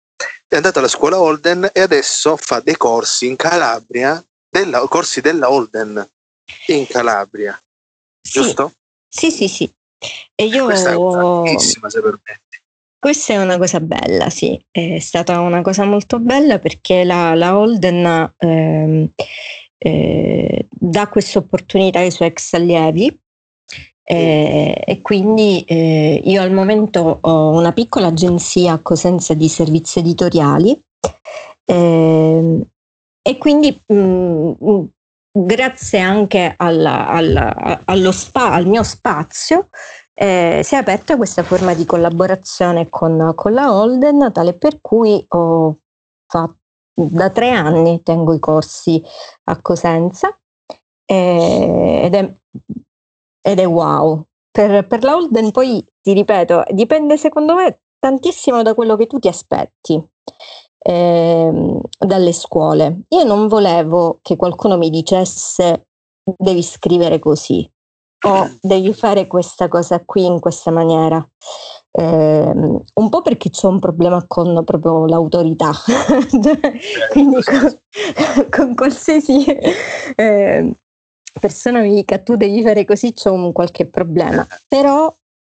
[0.49, 5.51] è andata alla scuola Holden e adesso fa dei corsi in Calabria, della, corsi della
[5.51, 6.09] Holden
[6.69, 7.61] in Calabria,
[8.21, 8.41] sì.
[8.41, 8.73] giusto?
[9.07, 9.71] Sì, sì, sì.
[10.35, 10.65] E io...
[10.65, 12.51] Questa è una se permetti.
[12.99, 17.57] Questa è una cosa bella, sì, è stata una cosa molto bella perché la, la
[17.57, 19.11] Holden ehm,
[19.79, 23.19] eh, dà questa opportunità ai suoi ex allievi
[24.03, 30.01] eh, e quindi eh, io al momento ho una piccola agenzia a Cosenza di servizi
[30.01, 30.79] editoriali
[31.65, 32.67] eh,
[33.23, 34.85] e quindi mh, mm,
[35.33, 39.69] grazie anche alla, alla, allo spa, al mio spazio
[40.15, 45.25] eh, si è aperta questa forma di collaborazione con, con la Holden tale per cui
[45.29, 45.77] ho
[46.27, 46.59] fatto
[46.93, 49.03] da tre anni tengo i corsi
[49.45, 50.37] a Cosenza
[51.07, 52.33] eh, ed, è,
[53.41, 54.25] ed, è, wow.
[54.51, 59.19] Per, per la Holden poi, ti ripeto, dipende secondo me tantissimo da quello che tu
[59.19, 60.05] ti aspetti
[60.79, 63.03] eh, dalle scuole.
[63.09, 65.89] Io non volevo che qualcuno mi dicesse
[66.37, 67.69] devi scrivere così
[68.23, 71.27] o devi fare questa cosa qui in questa maniera.
[71.93, 75.73] Eh, un po' perché c'è un problema con proprio l'autorità,
[77.11, 77.81] quindi con,
[78.51, 79.45] con qualsiasi
[80.15, 80.73] eh,
[81.41, 84.47] persona mi dica tu devi fare così c'è un qualche problema.
[84.69, 85.13] Però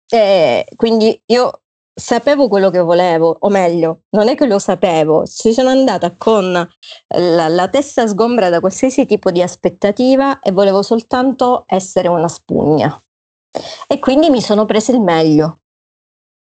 [0.09, 1.60] eh, quindi io
[2.01, 6.51] sapevo quello che volevo, o meglio, non è che lo sapevo, ci sono andata con
[6.51, 12.99] la, la, testa sgombra da qualsiasi tipo di aspettativa e volevo soltanto essere una spugna.
[13.87, 15.57] E quindi mi sono presa il meglio.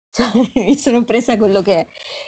[0.09, 1.87] Cioè, mi sono presa quello che,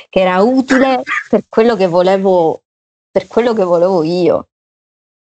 [0.10, 2.62] che, era utile per quello che volevo,
[3.10, 4.49] per quello che volevo io.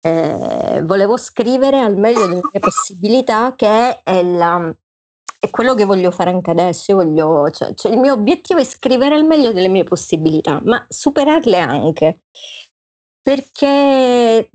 [0.01, 4.75] Eh, volevo scrivere al meglio delle mie possibilità, che è la,
[5.45, 6.93] è quello che voglio fare anche adesso.
[6.93, 10.85] Io voglio, cioè, cioè il mio obiettivo è scrivere al meglio delle mie possibilità, ma
[10.89, 12.19] superarle anche.
[13.21, 14.51] Perché,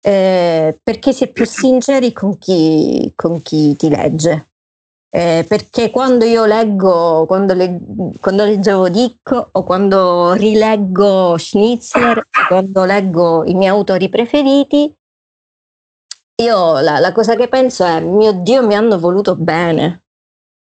[0.00, 4.48] eh, perché si è più sinceri con chi, con chi ti legge.
[5.10, 7.80] Eh, perché quando io leggo, quando, le,
[8.20, 14.94] quando, leggevo Dick o quando rileggo Schnitzler, quando leggo i miei autori preferiti,
[16.42, 20.04] io la, la, cosa che penso è, mio Dio, mi hanno voluto bene.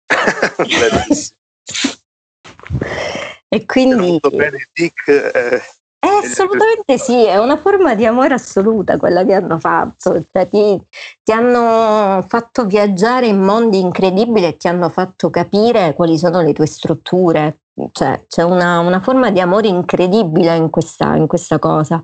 [3.47, 4.19] e quindi...
[4.31, 5.61] Bene, Dick, eh,
[6.03, 10.81] eh, assolutamente sì, è una forma di amore assoluta quella che hanno fatto, cioè, ti,
[11.23, 16.51] ti, hanno fatto viaggiare in mondi incredibili e ti hanno fatto capire quali sono le
[16.51, 17.61] tue strutture,
[17.93, 22.03] cioè, c'è una, una, forma di amore incredibile in questa, in questa cosa,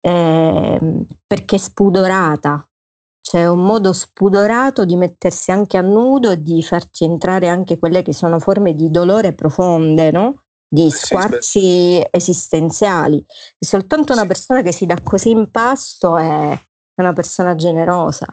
[0.00, 0.78] eh,
[1.26, 2.64] perché spudorata,
[3.22, 8.02] c'è un modo spudorato di mettersi anche a nudo e di farci entrare anche quelle
[8.02, 10.42] che sono forme di dolore profonde, no?
[10.72, 13.22] di squarci esistenziali.
[13.58, 16.60] E soltanto una persona che si dà così in pasto è
[16.96, 18.26] una persona generosa.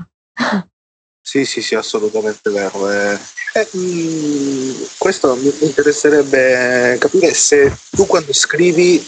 [1.21, 2.89] Sì, sì, sì, assolutamente vero.
[2.89, 3.19] Eh,
[3.53, 9.05] eh, mh, mm, questo mi interesserebbe capire se tu quando scrivi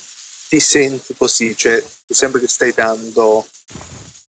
[0.47, 3.47] ti senti così, cioè sembra che stai dando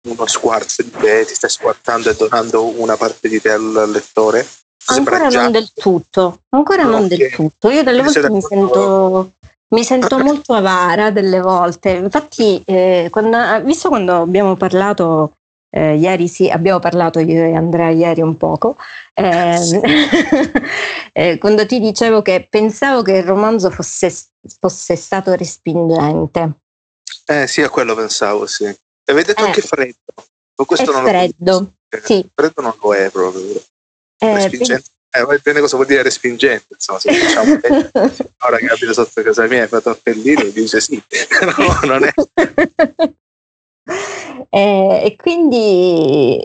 [0.08, 4.46] uno squarzo di te, ti stai squartando e donando una parte di te al lettore?
[4.86, 7.16] Ancora non del tutto, ancora no, non okay.
[7.16, 7.70] del tutto.
[7.70, 9.32] Io delle volte mi sento,
[9.68, 11.90] mi sento molto avara delle volte.
[11.90, 15.36] Infatti, eh, quando, visto quando abbiamo parlato
[15.74, 18.76] Eh, ieri sì, abbiamo parlato io e Andrea ieri un poco,
[19.14, 19.56] eh,
[21.14, 24.12] eh, quando ti dicevo che pensavo che il romanzo fosse,
[24.60, 26.58] fosse stato respingente.
[27.24, 28.64] Eh sì, a quello pensavo, sì.
[29.04, 29.46] E avete detto Eh.
[29.46, 30.14] anche freddo.
[30.56, 31.72] Ma questo non lo freddo,
[32.04, 32.28] sì.
[32.34, 33.62] Freddo non lo è proprio.
[34.18, 34.90] Eh, respingente.
[35.14, 37.90] Eh, va bene cosa vuol dire respingente, insomma, se diciamo eh,
[38.44, 40.94] ora che abita sotto casa mia e fa tortellini, dice sì,
[41.44, 42.12] no, non è.
[44.48, 46.40] Eh, e quindi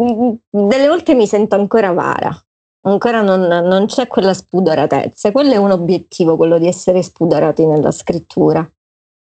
[0.00, 2.44] mm, delle volte mi sento ancora avara,
[2.82, 5.32] ancora non, non c'è quella spudoratezza.
[5.32, 8.68] Quello è un obiettivo, quello di essere spudorati nella scrittura.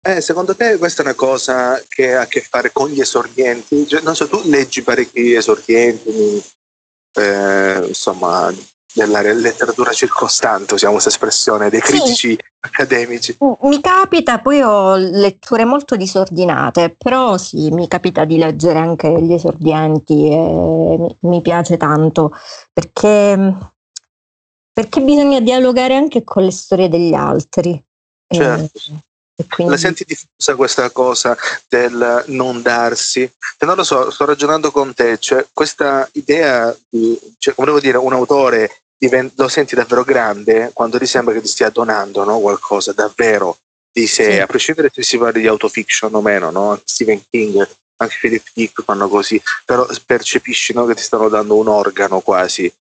[0.06, 3.88] Eh, secondo te questa è una cosa che ha a che fare con gli esordienti?
[3.88, 6.44] Cioè, non so, tu leggi parecchi esordienti,
[7.14, 8.52] eh, insomma,
[8.92, 11.92] della re- letteratura circostante, usiamo questa espressione, dei Sì.
[11.92, 13.38] critici accademici.
[13.62, 19.32] Mi capita, poi ho letture molto disordinate, però sì, mi capita di leggere anche gli
[19.32, 22.36] esordienti e mi, piace tanto
[22.74, 23.54] perché,
[24.70, 27.82] perché bisogna dialogare anche con le storie degli altri.
[28.26, 28.78] Certo.
[28.78, 29.12] e
[29.48, 31.36] quindi- La senti diffusa questa cosa
[31.68, 33.30] del non darsi?
[33.56, 37.80] Che non lo so, sto ragionando con te, cioè questa idea di, cioè, come devo
[37.80, 38.78] dire, un autore
[39.36, 43.58] lo senti davvero grande quando ti sembra che ti stia donando no, qualcosa davvero
[43.92, 44.38] di sé, Sì.
[44.40, 46.80] a prescindere se si parli di autofiction o meno, no?
[46.84, 51.68] Stephen King, anche Philip Dick fanno così, però percepisci no, che ti stanno dando un
[51.68, 52.72] organo quasi.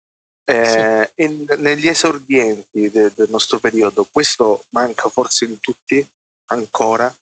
[0.46, 6.06] Eh, in- negli esordienti de- del nostro periodo questo manca forse in tutti
[6.54, 7.16] ancora?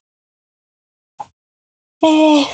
[2.04, 2.46] Eh,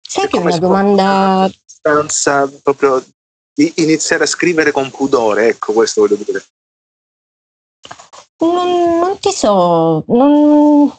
[0.00, 3.04] sai che è una domanda stanza proprio
[3.52, 6.44] di iniziare a scrivere con pudore ecco questo voglio dire.
[8.38, 10.92] Non, non ti so, non,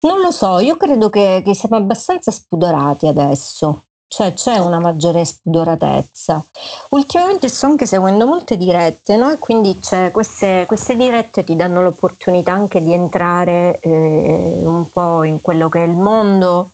[0.00, 5.24] non lo so, io credo che, che siamo abbastanza spudorati adesso, cioè c'è una maggiore
[5.24, 6.44] spudoratezza.
[6.90, 9.32] Ultimamente sto anche seguendo molte dirette, no?
[9.32, 15.22] E quindi c'è queste, queste dirette ti danno l'opportunità anche di entrare eh, un po'
[15.22, 16.72] in quello che è il mondo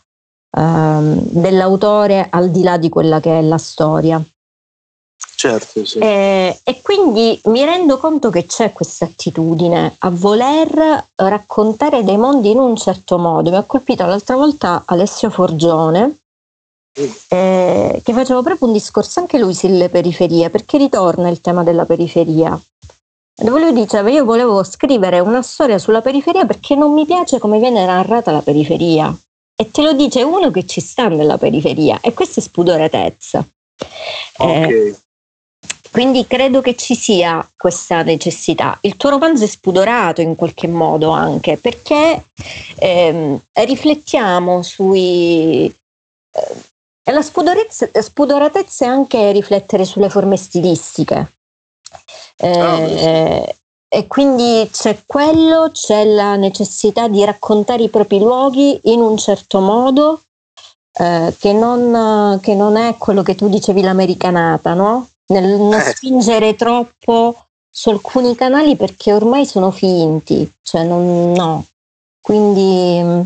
[0.51, 4.21] ehm, dell'autore al di là di quella che è la storia.
[5.37, 6.01] certo sì.
[6.01, 12.51] Eh, e quindi mi rendo conto che c'è questa attitudine a voler raccontare dei mondi
[12.51, 13.51] in un certo modo.
[13.51, 16.19] Mi ha colpito l'altra volta Alessio Forgione.
[17.29, 21.85] Eh, che faceva proprio un discorso anche lui sulle periferie, perché ritorna il tema della
[21.85, 22.61] periferia.
[23.35, 27.59] Dove lui diceva: Io volevo scrivere una storia sulla periferia perché non mi piace come
[27.59, 29.17] viene narrata la periferia.
[29.61, 33.47] E te lo dice uno che ci sta nella periferia, e questa è spudoratezza.
[34.39, 34.99] Eh, ok
[35.91, 38.79] quindi credo che ci sia questa necessità.
[38.83, 42.27] Il tuo romanzo è spudorato in qualche modo anche perché
[42.77, 45.67] ehm, riflettiamo sui...
[45.67, 46.57] eh,
[47.09, 47.23] e la
[48.03, 51.33] spudoratezza è anche riflettere sulle forme stilistiche.
[52.37, 53.57] Eh, beh,
[53.89, 59.61] e quindi c'è quello, c'è la necessità di raccontare i propri luoghi in un certo
[59.61, 60.21] modo
[60.93, 65.09] eh, che, non, che non è quello che tu dicevi l'americanata, no?
[65.29, 65.81] Nel non Eh.
[65.81, 71.65] spingere troppo su alcuni canali perché ormai sono finti, cioè non, no.
[72.21, 73.21] Quindi mm,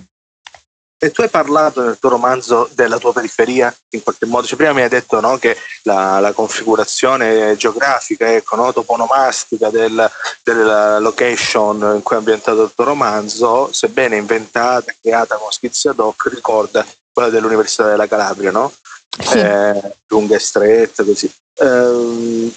[1.02, 4.72] e tu hai parlato nel tuo romanzo della tua periferia in qualche modo cioè, prima
[4.72, 10.08] mi hai detto no, che la, la configurazione geografica ecco, no, toponomastica del,
[10.44, 15.98] della location in cui è ambientato il tuo romanzo sebbene inventata creata con schizzi ad
[15.98, 18.72] hoc ricorda quella dell'Università della Calabria no?
[19.18, 19.38] sì.
[19.38, 21.30] eh, lunga e stretta, così.
[21.54, 22.52] Ehm,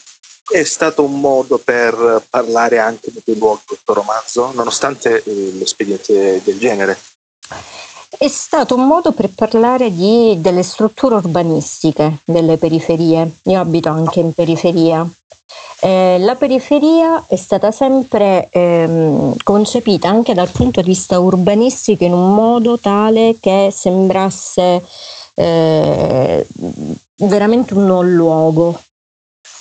[0.48, 6.42] è stato un modo per parlare anche di quei luoghi questo romanzo, nonostante eh, l'espediente
[6.44, 6.98] del genere.
[8.18, 13.40] È stato un modo per parlare di, delle strutture urbanistiche delle periferie.
[13.44, 15.08] Io abito anche in periferia.
[15.82, 22.14] Eh, la periferia è stata sempre ehm, concepita anche dal punto di vista urbanistico in
[22.14, 24.84] un modo tale che sembrasse
[25.36, 26.48] eh,
[27.18, 28.82] veramente un non luogo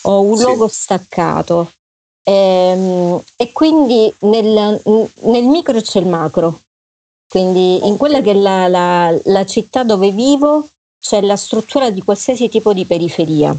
[0.02, 0.44] o un Sì.
[0.44, 1.72] luogo staccato.
[2.22, 4.80] Ehm, e quindi nel,
[5.22, 6.60] nel micro c'è il macro.
[7.34, 10.68] Quindi in quella che è la, la- la città dove vivo
[11.00, 13.52] c'è la struttura di qualsiasi tipo di periferia,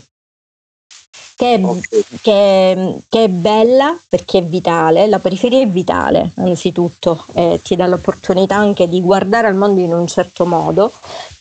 [1.35, 2.21] che è, Ok.
[2.21, 7.85] che, che è bella perché è vitale, la periferia è vitale anzitutto, eh, ti dà
[7.85, 10.89] l'opportunità anche di guardare al mondo in un certo modo,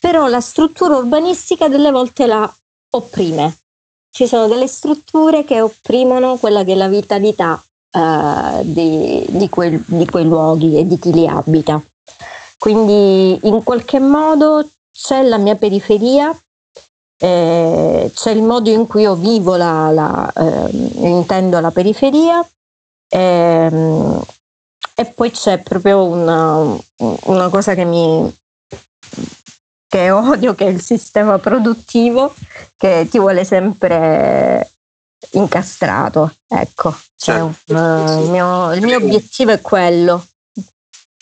[0.01, 2.53] però la struttura urbanistica delle volte la
[2.97, 3.59] opprime.
[4.11, 7.63] Ci sono delle strutture che opprimono quella che è la vitalità
[7.93, 11.81] eh, di, di quel- di quei luoghi e di chi li abita.
[12.59, 16.35] Quindi in qualche modo c'è la mia periferia,
[17.17, 22.47] eh, c'è il modo in cui io vivo la, la eh, intendo la periferia
[23.09, 24.23] ehm,
[24.95, 26.77] e poi c'è proprio una,
[27.25, 28.35] una cosa che mi
[29.87, 32.35] che odio, che è il sistema produttivo
[32.77, 34.73] che ti vuole sempre
[35.33, 36.35] incastrato.
[36.49, 38.23] Ecco, cioè, certo.
[38.23, 40.25] il, mio, il mio obiettivo è quello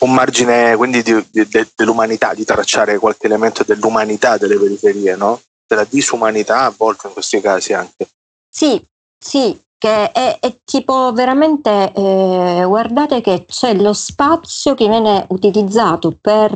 [0.03, 5.41] un margine quindi di, di, dell'umanità, di tracciare qualche elemento dell'umanità delle periferie, no?
[5.65, 8.07] della disumanità a volte in questi casi anche.
[8.49, 8.81] Sì,
[9.17, 16.17] sì, che è, è tipo veramente, eh, guardate che c'è lo spazio che viene utilizzato
[16.19, 16.51] per,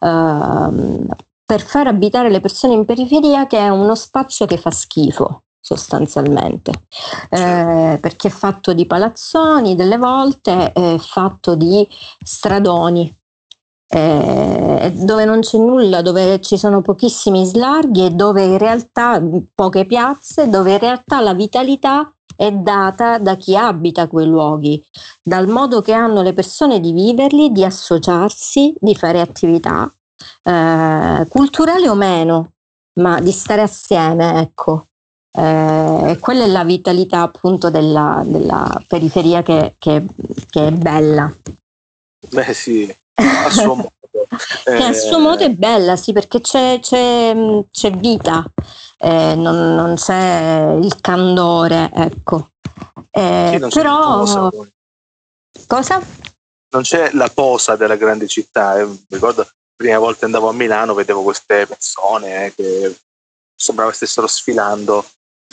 [0.00, 1.06] eh,
[1.44, 6.72] per far abitare le persone in periferia, che è uno spazio che fa schifo sostanzialmente,
[7.28, 11.86] eh, perché è fatto di palazzoni, delle volte è fatto di
[12.24, 13.14] stradoni,
[13.92, 19.20] eh, dove non c'è nulla, dove ci sono pochissimi slarghi e dove in realtà
[19.54, 24.82] poche piazze, dove in realtà la vitalità è data da chi abita quei luoghi,
[25.22, 29.92] dal modo che hanno le persone di viverli, di associarsi, di fare attività,
[30.42, 32.52] eh, culturali o meno,
[33.00, 34.86] ma di stare assieme, ecco.
[35.32, 40.04] Eh, quella è la vitalità appunto della, della periferia che, che,
[40.50, 41.32] che, è bella.
[42.28, 43.92] Beh sì, a suo modo.
[44.64, 48.44] che a suo eh, modo è bella, sì, perché c'è, c'è, c'è vita,
[48.98, 52.50] eh, non, non, c'è il candore, ecco.
[53.10, 54.18] Eh, sì, però...
[54.18, 54.50] Posa,
[55.66, 56.02] cosa?
[56.72, 58.80] Non c'è la posa della grande città.
[58.80, 58.88] Eh.
[59.08, 62.96] Ricordo, la prima volta andavo a Milano, vedevo queste persone che
[63.54, 65.04] sembrava stessero sfilando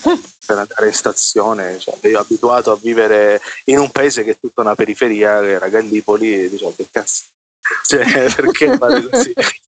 [0.02, 1.80] per andare in stazione.
[1.80, 5.70] Cioè, io abituato a vivere in un paese che è tutta una periferia, che era
[5.70, 7.24] Gallipoli, e dicevo che cazzo,
[7.86, 9.34] cioè, perché fare così?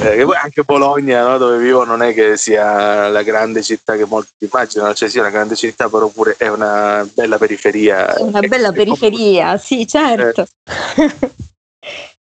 [0.00, 4.32] Eh, anche Bologna, no, dove vivo, non è che sia la grande città che molti
[4.38, 8.14] immaginano, cioè sia una grande città, però pure è una bella periferia.
[8.18, 9.58] Una bella periferia, come...
[9.58, 10.46] sì, certo.
[10.96, 11.20] Eh.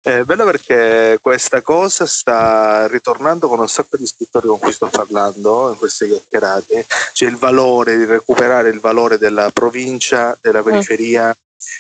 [0.07, 4.87] È bello perché questa cosa sta ritornando con un sacco di scrittori con cui sto
[4.87, 10.63] parlando in queste chiacchierate, cioè il valore di recuperare il valore della provincia, della mm.
[10.63, 11.37] periferia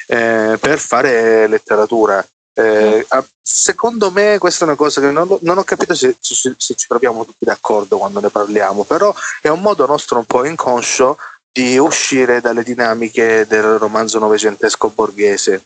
[0.09, 2.27] eh, per fare letteratura.
[2.53, 3.07] Eh,
[3.41, 6.87] secondo me questa è una cosa che non, non ho capito se, se, se, ci
[6.89, 11.16] troviamo tutti d'accordo quando ne parliamo, però è un modo nostro un po' inconscio
[11.53, 15.62] di uscire dalle dinamiche del romanzo novecentesco borghese.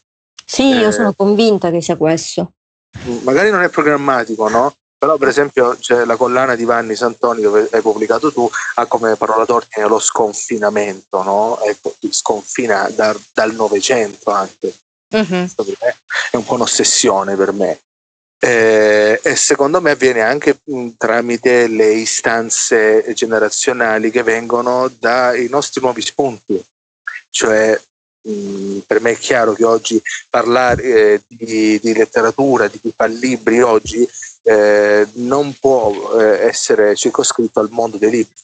[0.50, 2.54] Sì, io eh, sono convinta che sia questo.
[3.22, 4.74] Magari non è programmatico, no?
[4.98, 9.14] Però per esempio c'è la collana di Vanni Santoni dove hai pubblicato tu, ha come
[9.14, 11.60] parola d'ordine lo sconfinamento, no?
[11.60, 14.74] Ecco, sconfina da, dal Novecento anche.
[15.14, 15.48] Uh-huh.
[16.32, 17.78] È un po' un'ossessione per me.
[18.40, 25.80] Eh, e secondo me avviene anche mh, tramite le istanze generazionali che vengono dai nostri
[25.80, 26.60] nuovi spunti.
[27.28, 27.80] Cioè
[28.28, 33.06] Mm, per me è chiaro che oggi parlare eh, di, di, letteratura, di chi fa
[33.06, 34.06] libri oggi,
[34.42, 38.34] eh, non può eh, essere circoscritto al mondo dei libri.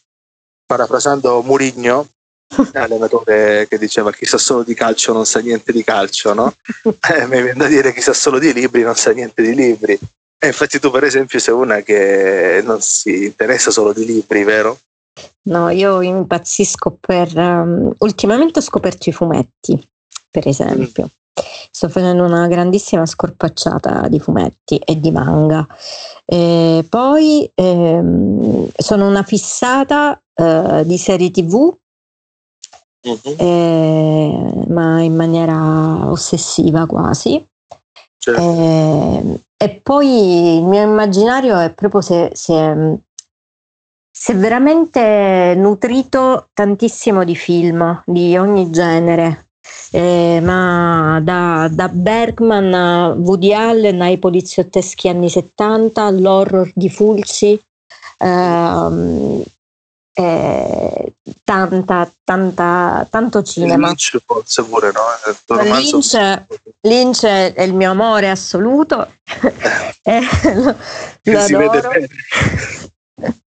[0.64, 2.09] Parafrasando Murigno,
[2.72, 6.55] allenatore che diceva chi sa solo di calcio non sa niente di calcio, no?
[7.12, 9.99] Eh, mi viene da dire chi sa solo di libri non sa niente di libri.
[10.39, 14.79] E infatti tu per esempio sei una che non si interessa solo di libri, vero?
[15.45, 17.37] No, io impazzisco per...
[17.37, 19.91] Um, ultimamente ho scoperto i fumetti,
[20.31, 21.05] per esempio.
[21.05, 21.25] Mm.
[21.71, 25.67] Sto facendo una grandissima scorpacciata di fumetti e di manga.
[26.25, 31.77] E poi ehm, sono una fissata eh, di serie tv,
[33.07, 33.39] mm-hmm.
[33.39, 37.45] eh, ma in maniera ossessiva quasi.
[38.17, 38.41] Certo.
[38.41, 42.99] Eh, e poi il mio immaginario è proprio se, se
[44.19, 49.51] si è veramente nutrito tantissimo di film di ogni genere,
[49.91, 57.61] eh, ma da, da, Bergman a Woody Allen ai poliziotteschi anni 70 all'horror di Fulci.
[58.19, 59.43] Ehm,
[60.14, 61.12] eh,
[61.45, 63.89] tanta, tanta, tanto cinema.
[63.89, 65.62] Lynch forse pure, no?
[65.62, 66.45] Lynch,
[66.81, 69.12] Lynch, è il mio amore assoluto.
[70.03, 70.21] eh,
[70.57, 70.75] lo,
[71.23, 72.09] lo si vede bene.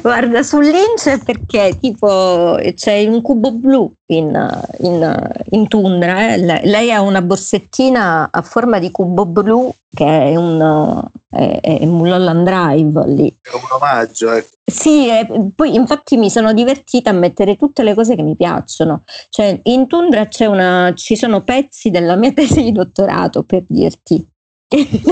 [0.00, 6.38] Guarda, su Lynch perché tipo c'è un cubo blu in, in, in Tundra, eh?
[6.38, 12.44] lei ha una borsettina a forma di cubo blu che è un, è, è Mulholland
[12.44, 13.38] Drive lì.
[13.42, 14.32] È un omaggio.
[14.32, 14.46] Eh.
[14.64, 15.08] Sì,
[15.56, 19.02] poi infatti mi sono divertita a mettere tutte le cose che mi piacciono.
[19.28, 24.24] Cioè, in Tundra una, ci sono pezzi della mia tesi di dottorato per dirti.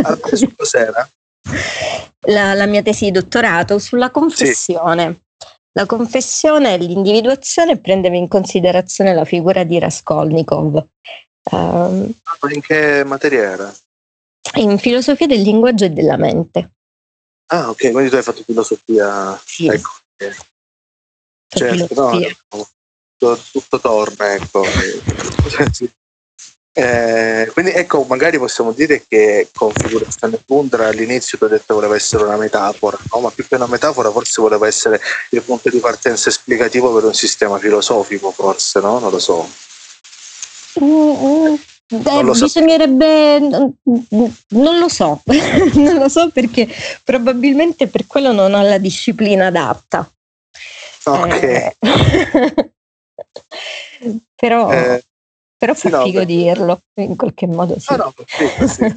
[0.02, 1.08] Ah, cos'era?
[2.26, 5.12] La, la, mia tesi di dottorato sulla confessione.
[5.12, 5.46] Sì.
[5.72, 10.86] La confessione e l'individuazione prendeva in considerazione la figura di Raskolnikov.
[11.50, 12.12] Um,
[12.52, 13.74] in che materia era?
[14.54, 16.72] In filosofia del linguaggio e della mente.
[17.50, 19.40] Ah, ok, quindi tu hai fatto filosofia.
[19.44, 19.66] Sì.
[19.66, 19.90] Ecco.
[21.46, 22.66] Certo, no,
[23.16, 24.64] tutto, tutto torna, ecco.
[26.80, 32.22] Eh, quindi ecco, magari possiamo dire che configurazione Tundra all'inizio ti ho detto voleva essere
[32.22, 33.18] una metafora, no?
[33.18, 35.00] ma più che una metafora forse voleva essere
[35.30, 39.00] il punto di partenza esplicativo per un sistema filosofico, forse, no?
[39.00, 39.48] Non lo so.
[40.80, 41.54] Mm, mm.
[41.90, 45.20] Beh, lo bisognerebbe, non lo so,
[45.74, 46.68] non lo so perché
[47.02, 50.08] probabilmente per quello non ho la disciplina adatta.
[51.04, 51.42] Ok.
[51.42, 51.76] Eh,
[54.36, 55.02] però, eh,
[55.58, 56.26] però fa no, figo beh.
[56.26, 57.94] dirlo, in qualche modo sì.
[57.94, 58.96] No, no, sì,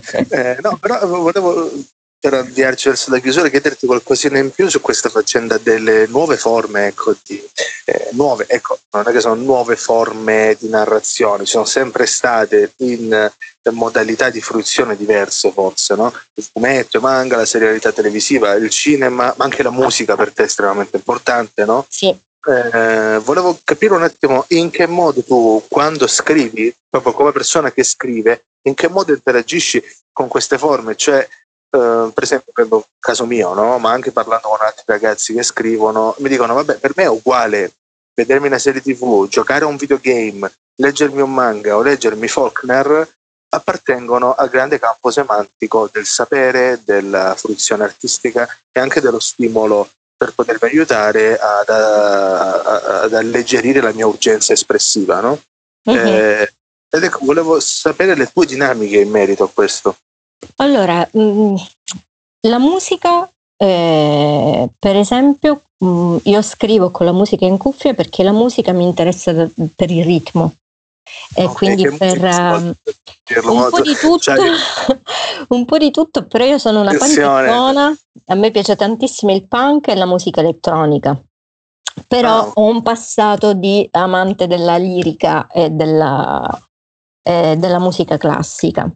[0.00, 0.26] sì.
[0.30, 1.70] eh, no però volevo
[2.18, 6.86] per avviarci verso la chiusura chiederti qualcosina in più su questa faccenda delle nuove forme,
[6.86, 7.40] ecco, di,
[7.84, 12.72] eh, nuove, ecco, non è che sono nuove forme di narrazione, ci sono sempre state
[12.78, 13.30] in
[13.70, 16.12] modalità di fruizione diverse forse, no?
[16.34, 20.42] Il fumetto, il manga, la serialità televisiva, il cinema, ma anche la musica per te
[20.42, 21.86] è estremamente importante, no?
[21.88, 22.16] Sì.
[22.46, 27.82] Eh, volevo capire un attimo in che modo tu quando scrivi, proprio come persona che
[27.82, 29.82] scrive, in che modo interagisci
[30.12, 33.78] con queste forme, cioè eh, per esempio prendo caso mio, no?
[33.78, 37.72] ma anche parlando con altri ragazzi che scrivono, mi dicono vabbè per me è uguale
[38.14, 43.08] vedermi una serie tv, giocare a un videogame, leggermi un manga o leggermi Faulkner
[43.48, 50.32] appartengono al grande campo semantico del sapere, della fruizione artistica e anche dello stimolo per
[50.34, 55.20] potermi aiutare ad, ad alleggerire la mia urgenza espressiva.
[55.20, 55.40] No?
[55.84, 55.94] Uh-huh.
[55.94, 56.52] Eh,
[56.88, 59.96] ed ecco, volevo sapere le tue dinamiche in merito a questo.
[60.56, 61.54] Allora, mh, mm,
[62.48, 68.22] la musica, eh, per esempio, mh, mm, io scrivo con la musica in cuffia perché
[68.22, 70.54] la musica mi interessa da, per il ritmo.
[71.34, 72.74] E okay, quindi per um,
[73.44, 74.36] un po' di tutto, cioè,
[75.48, 79.88] un po' di tutto, però io sono una panettona, a me piace tantissimo il punk
[79.88, 81.20] e la musica elettronica.
[82.06, 82.50] Però oh.
[82.54, 86.46] ho un passato di amante della lirica e della,
[87.22, 88.90] eh, della musica classica.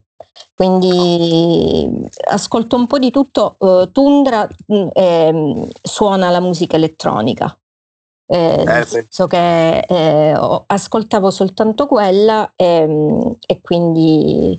[0.54, 3.56] Quindi ascolto un po' di tutto.
[3.58, 7.58] Uh, Tundra eh, suona la musica elettronica,
[8.32, 9.04] eh, eh, sì.
[9.08, 14.56] so che eh, ascoltavo soltanto quella e, ehm, e quindi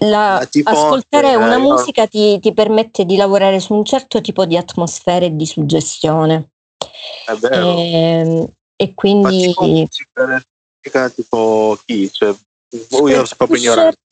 [0.00, 1.70] la, ascoltare una no?
[1.70, 6.50] musica ti, ti, permette di lavorare su un certo tipo di atmosfera e di suggestione.
[7.26, 7.78] È vero.
[7.78, 9.46] E, ehm, e quindi...
[9.46, 9.66] Ma tipo
[10.80, 12.10] musica, tipo chi?
[12.10, 12.34] Cioè,
[12.70, 14.08] io sono proprio ignorante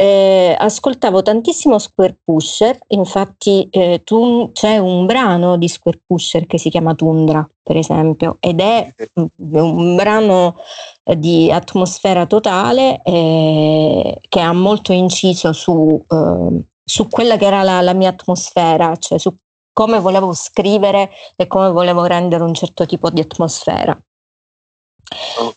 [0.00, 6.56] eh, ascoltavo tantissimo Square Pusher, infatti eh, tu, c'è un brano di Square Pusher che
[6.56, 8.94] si chiama Tundra, per esempio, ed è
[9.36, 10.56] un brano
[11.04, 17.82] di atmosfera totale eh, che ha molto inciso su, ehm, su quella che era la,
[17.82, 19.36] la mia atmosfera, cioè su
[19.70, 24.00] come volevo scrivere e come volevo rendere un certo tipo di atmosfera.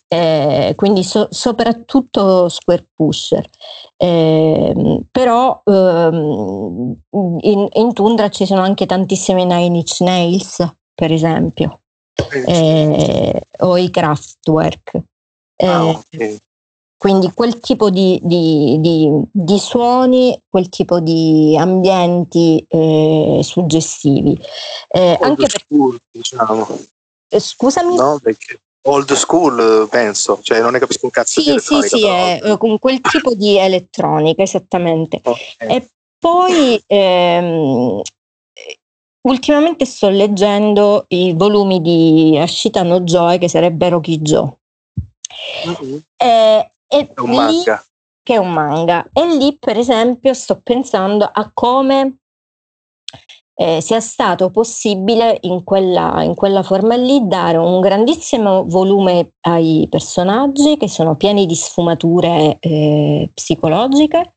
[0.07, 3.47] Eh, quindi so, soprattutto Square Pusher.
[3.95, 6.95] Eh, però ehm,
[7.41, 11.81] in, in, Tundra ci sono anche tantissime Nine Inch Nails, per esempio,
[12.45, 15.01] eh, o i Kraftwerk.
[15.55, 16.37] Eh, ah, okay.
[16.97, 24.39] Quindi quel tipo di, di, di, di, suoni, quel tipo di ambienti eh, suggestivi.
[24.87, 25.99] Eh, anche per...
[26.09, 26.65] Diciamo.
[27.27, 27.95] Scusami?
[27.95, 32.39] No, perché old school, penso, cioè non ne capisco un cazzo sì, Sì, sì, è
[32.43, 35.21] eh, con quel tipo di elettronica, esattamente.
[35.23, 35.75] Okay.
[35.75, 38.01] E poi ehm,
[39.21, 44.55] ultimamente sto leggendo i volumi di Ashita Joy, che sarebbe Rocky Joe.
[45.67, 45.97] Mm-hmm.
[46.15, 47.85] E, e è un lì, manga.
[48.21, 49.07] Che è un manga.
[49.13, 52.17] E lì, per esempio, sto pensando a come
[53.55, 59.87] eh, sia stato possibile in quella, in quella forma lì dare un grandissimo volume ai
[59.89, 64.35] personaggi che sono pieni di sfumature eh, psicologiche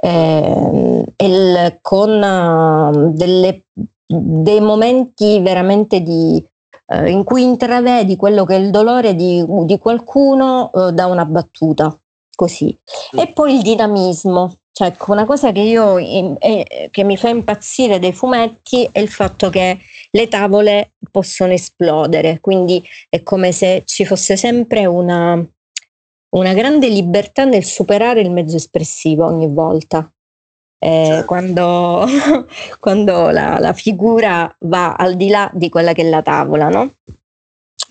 [0.00, 3.66] eh, il, con uh, delle,
[4.06, 6.44] dei momenti veramente di,
[6.86, 11.24] uh, in cui intravedi quello che è il dolore di, di qualcuno uh, da una
[11.24, 11.96] battuta
[12.38, 12.76] così
[13.16, 17.98] e poi il dinamismo cioè, ecco, una cosa che, io, eh, che mi fa impazzire
[17.98, 19.76] dei fumetti è il fatto che
[20.08, 25.44] le tavole possono esplodere, quindi è come se ci fosse sempre una,
[26.36, 30.08] una grande libertà nel superare il mezzo espressivo ogni volta.
[30.78, 31.26] eh, certo.
[31.26, 32.06] quando,
[32.78, 36.92] quando la, la, figura va al di là di quella che è la tavola, no?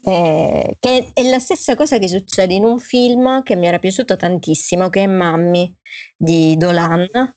[0.03, 4.15] Eh, che è la stessa cosa che succede in un film che mi era piaciuto
[4.15, 5.75] tantissimo, che è Mammi
[6.15, 7.35] di Dolan,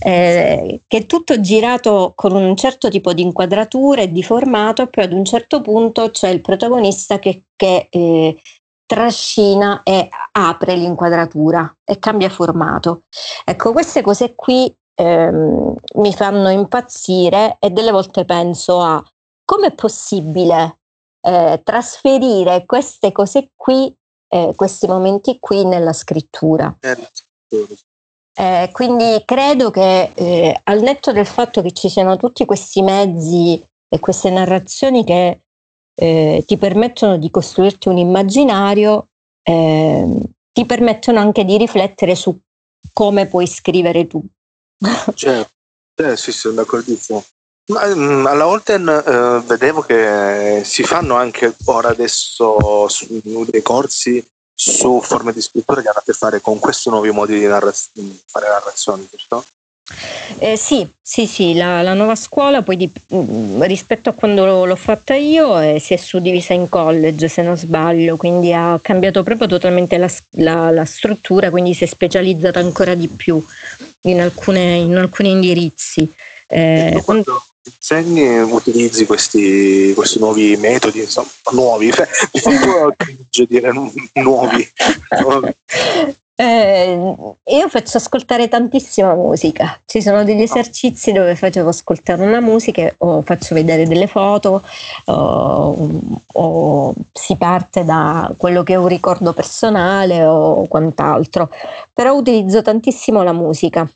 [0.00, 4.88] eh, che è tutto girato con un certo tipo di inquadratura e di formato, e
[4.88, 8.40] poi ad un certo punto c'è il protagonista che, che eh,
[8.86, 13.04] trascina e apre l'inquadratura e cambia formato.
[13.44, 19.04] Ecco, queste cose qui ehm, mi fanno impazzire e delle volte penso a
[19.44, 20.78] come è possibile
[21.24, 23.94] eh, trasferire queste cose qui,
[24.28, 26.76] eh, questi momenti qui nella scrittura.
[28.36, 33.64] Eh, quindi credo che eh, al netto del fatto che ci siano tutti questi mezzi
[33.88, 35.46] e queste narrazioni che
[35.94, 39.08] eh, ti permettono di costruirti un immaginario,
[39.42, 40.20] eh,
[40.52, 42.36] ti permettono anche di riflettere su
[42.92, 44.22] come puoi scrivere tu.
[45.14, 45.52] Certo,
[45.94, 47.24] eh, sì, sono d'accordissimo.
[47.66, 52.86] Ma, um, alla Holten uh, vedevo che si fanno anche ora adesso
[53.48, 57.38] dei corsi su forme di scrittura che hanno a che fare con questi nuovi modi
[57.38, 59.44] di narra- fare narrazione, giusto?
[60.38, 64.76] Eh, sì, sì, sì, la, la, nuova scuola poi di, mm, rispetto a quando l'ho
[64.76, 69.46] fatta io eh, si è suddivisa in college se non sbaglio, quindi ha cambiato proprio
[69.46, 73.44] totalmente la, la, la struttura, quindi si è specializzata ancora di più
[74.02, 76.10] in, alcune, in alcuni indirizzi.
[76.46, 81.90] Eh, quando insegni utilizzi questi, questi, nuovi metodi, insomma, nuovi,
[83.48, 84.10] dire nuovi.
[84.14, 85.56] nuovi.
[86.36, 86.98] Eh,
[87.44, 93.22] io faccio ascoltare tantissima musica, ci sono degli esercizi dove facevo ascoltare una musica o
[93.22, 94.60] faccio vedere delle foto
[95.04, 95.88] o,
[96.32, 101.50] o si parte da quello che è un ricordo personale o quant'altro,
[101.92, 103.88] però utilizzo tantissimo la musica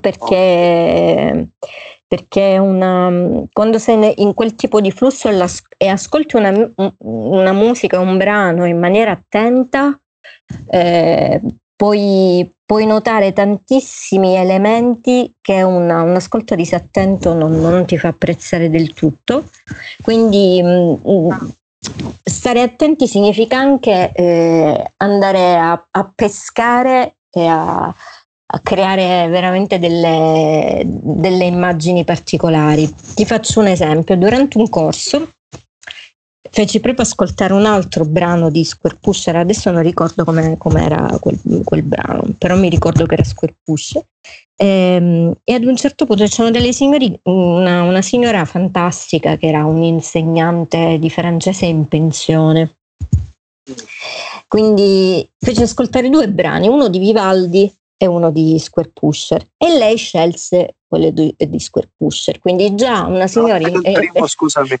[0.00, 1.48] perché,
[2.12, 3.10] perché una,
[3.54, 5.30] quando sei in quel tipo di flusso
[5.78, 9.98] e ascolti una, una musica, un brano in maniera attenta,
[10.68, 11.40] eh,
[11.74, 18.68] puoi, puoi, notare tantissimi elementi che una, un ascolto disattento non, non, ti fa apprezzare
[18.68, 19.44] del tutto.
[20.02, 21.30] Quindi mh, mm, mm,
[22.22, 27.94] stare attenti significa anche eh, andare a, a, pescare e a,
[28.54, 32.92] a creare veramente delle, delle immagini particolari.
[33.14, 34.16] Ti faccio un esempio.
[34.16, 35.32] Durante un corso
[36.50, 41.38] feci proprio ascoltare un altro brano di Square Pusher, adesso non ricordo come era quel,
[41.64, 44.04] quel, brano, però mi ricordo che era Square Pusher.
[44.54, 49.46] E, ehm, e ad un certo punto c'erano delle signori, una, una signora fantastica che
[49.46, 52.76] era un'insegnante di francese in pensione.
[54.46, 57.72] Quindi feci ascoltare due brani, uno di Vivaldi
[58.02, 63.02] e uno di Square Pusher e lei scelse quello di, di Square Pusher quindi già
[63.02, 64.78] una signora no, il primo, eh, scusami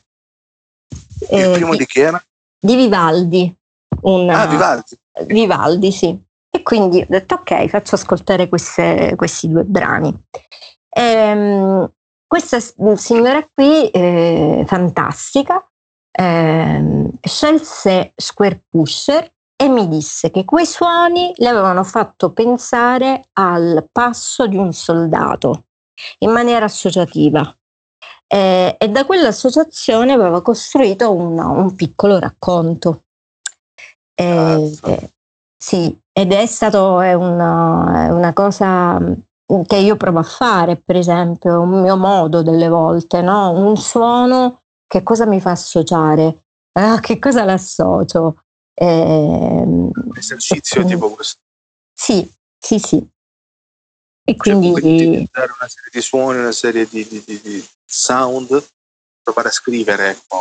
[1.30, 2.22] il eh, primo di chi era?
[2.58, 3.56] Di Vivaldi.
[4.02, 4.98] Una, ah, Vivaldi.
[5.26, 6.20] Vivaldi, sì.
[6.50, 10.14] E quindi ho detto ok, faccio ascoltare queste, questi due brani.
[10.90, 11.90] Ehm,
[12.26, 12.58] questa
[12.96, 15.66] signora qui, eh, fantastica,
[16.10, 19.32] eh, scelse Square Pusher
[19.62, 25.66] e mi disse che quei suoni le avevano fatto pensare al passo di un soldato
[26.18, 27.56] in maniera associativa
[28.26, 33.04] eh, e da quell'associazione aveva costruito una, un piccolo racconto.
[34.14, 35.10] Eh, eh,
[35.56, 40.96] sì, ed è stato è una, una, cosa mm, che io provo a fare, per
[40.96, 43.52] esempio, un mio modo delle volte, no?
[43.52, 46.46] un suono, che cosa mi fa associare?
[46.72, 48.41] Ah, che cosa l'associo?
[48.74, 51.40] Eh, un esercizio tipo questo.
[51.92, 53.06] Sì, sì, sì.
[54.24, 54.70] E quindi...
[54.72, 58.64] Cioè, quindi dare una serie di suoni, una serie di, di, di, di sound,
[59.22, 60.38] provare a scrivere ecco,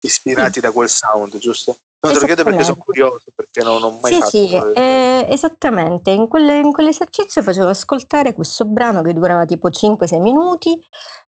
[0.00, 0.60] ispirati sì.
[0.60, 1.76] da quel sound, giusto?
[2.04, 4.28] No, te lo chiedo perché sono curioso, perché non ho mai sì, fatto.
[4.28, 6.10] Sì, eh, esattamente.
[6.10, 10.78] In, quelle, in, quell'esercizio facevo ascoltare questo brano che durava tipo 5-6 minuti.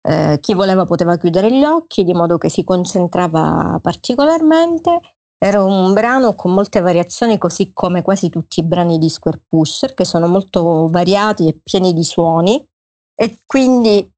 [0.01, 5.12] Eh, chi voleva poteva chiudere gli occhi, di modo che si concentrava particolarmente.
[5.43, 9.93] Era un brano con molte variazioni, così come quasi tutti i brani di Square Pusher,
[9.93, 12.65] che sono molto variati e pieni di suoni.
[13.13, 14.09] E quindi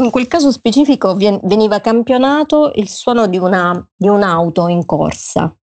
[0.00, 5.56] in quel caso specifico veniva campionato il suono di, una, di un'auto in corsa.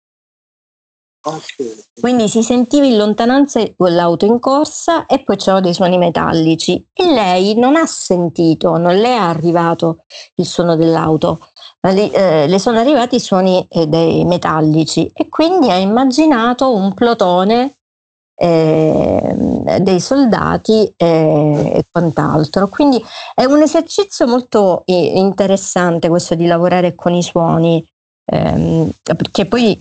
[2.00, 7.12] Quindi si sentiva in lontananza quell'auto in corsa e poi c'erano dei suoni metallici e
[7.12, 10.06] lei non ha sentito, non le è arrivato
[10.36, 11.50] il suono dell'auto,
[11.90, 16.94] le, eh, le sono arrivati i suoni eh, dei metallici e quindi ha immaginato un
[16.94, 17.74] plotone
[18.36, 19.36] eh,
[19.80, 22.68] dei soldati e, e quant'altro.
[22.68, 23.04] Quindi
[23.34, 27.88] è un esercizio molto interessante questo di lavorare con i suoni,
[28.26, 29.78] ehm, perché poi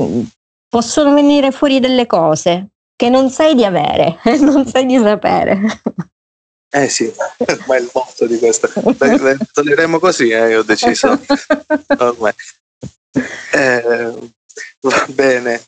[0.00, 0.22] mm,
[0.68, 5.60] possono venire fuori delle cose che non sai di avere, non sai di sapere.
[6.76, 7.10] Eh sì,
[7.66, 8.70] ma è il motto di questo.
[9.52, 11.18] Toglieremo così, eh, io ho deciso.
[11.98, 12.34] Ormai.
[13.52, 14.14] Eh,
[14.80, 15.64] va bene.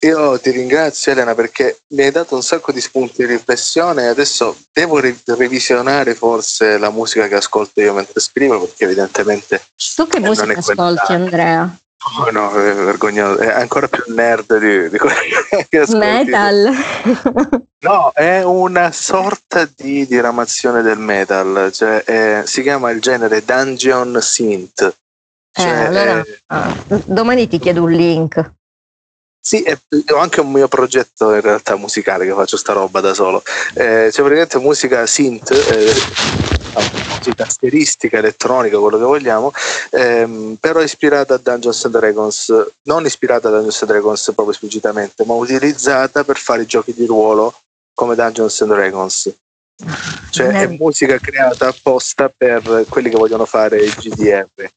[0.00, 4.08] Io ti ringrazio Elena perché mi hai dato un sacco di spunti di riflessione e
[4.08, 9.62] adesso devo ri- revisionare forse la musica che ascolto io mentre scrivo perché evidentemente...
[9.94, 11.78] Tu che musica ascolti Andrea?
[12.06, 15.14] Oh no, è vergognoso, è ancora più nerd di, di quello
[15.68, 15.98] che ascolti.
[15.98, 16.70] Metal?
[17.80, 24.18] no, è una sorta di diramazione del metal, cioè è, si chiama il genere Dungeon
[24.20, 24.82] Synth.
[25.56, 26.76] Eh, cioè, eh, allora, è, ah,
[27.06, 28.52] domani ti chiedo un link.
[29.40, 29.62] Sì,
[30.10, 33.42] ho anche un mio progetto in realtà musicale che faccio sta roba da solo.
[33.74, 35.92] Eh, c'è praticamente musica synth, eh,
[37.24, 39.50] musica steristica, elettronica, quello che vogliamo,
[39.90, 45.24] ehm, però ispirata a Dungeons and Dragons, non ispirata a Dungeons and Dragons proprio esplicitamente,
[45.24, 47.54] ma utilizzata per fare i giochi di ruolo
[47.94, 49.34] come Dungeons and Dragons.
[50.30, 54.70] Cioè è musica creata apposta per quelli che vogliono fare il GDR.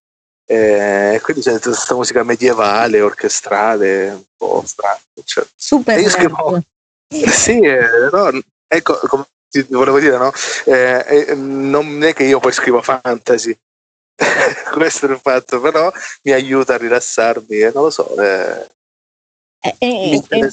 [0.50, 5.00] Eh, quindi c'è tutta questa musica medievale, orchestrale, un po' strana.
[5.24, 6.00] Cioè, Super.
[6.00, 6.62] Io scrivo,
[7.30, 8.30] sì, eh, no,
[8.68, 10.32] ecco, come ti volevo dire, no?
[10.66, 13.58] Eh, eh, non è che io poi scrivo fantasy,
[14.74, 15.92] questo è il fatto, però
[16.24, 18.16] mi aiuta a rilassarmi e non lo so.
[18.22, 18.68] Eh,
[19.60, 20.52] eh, eh, eh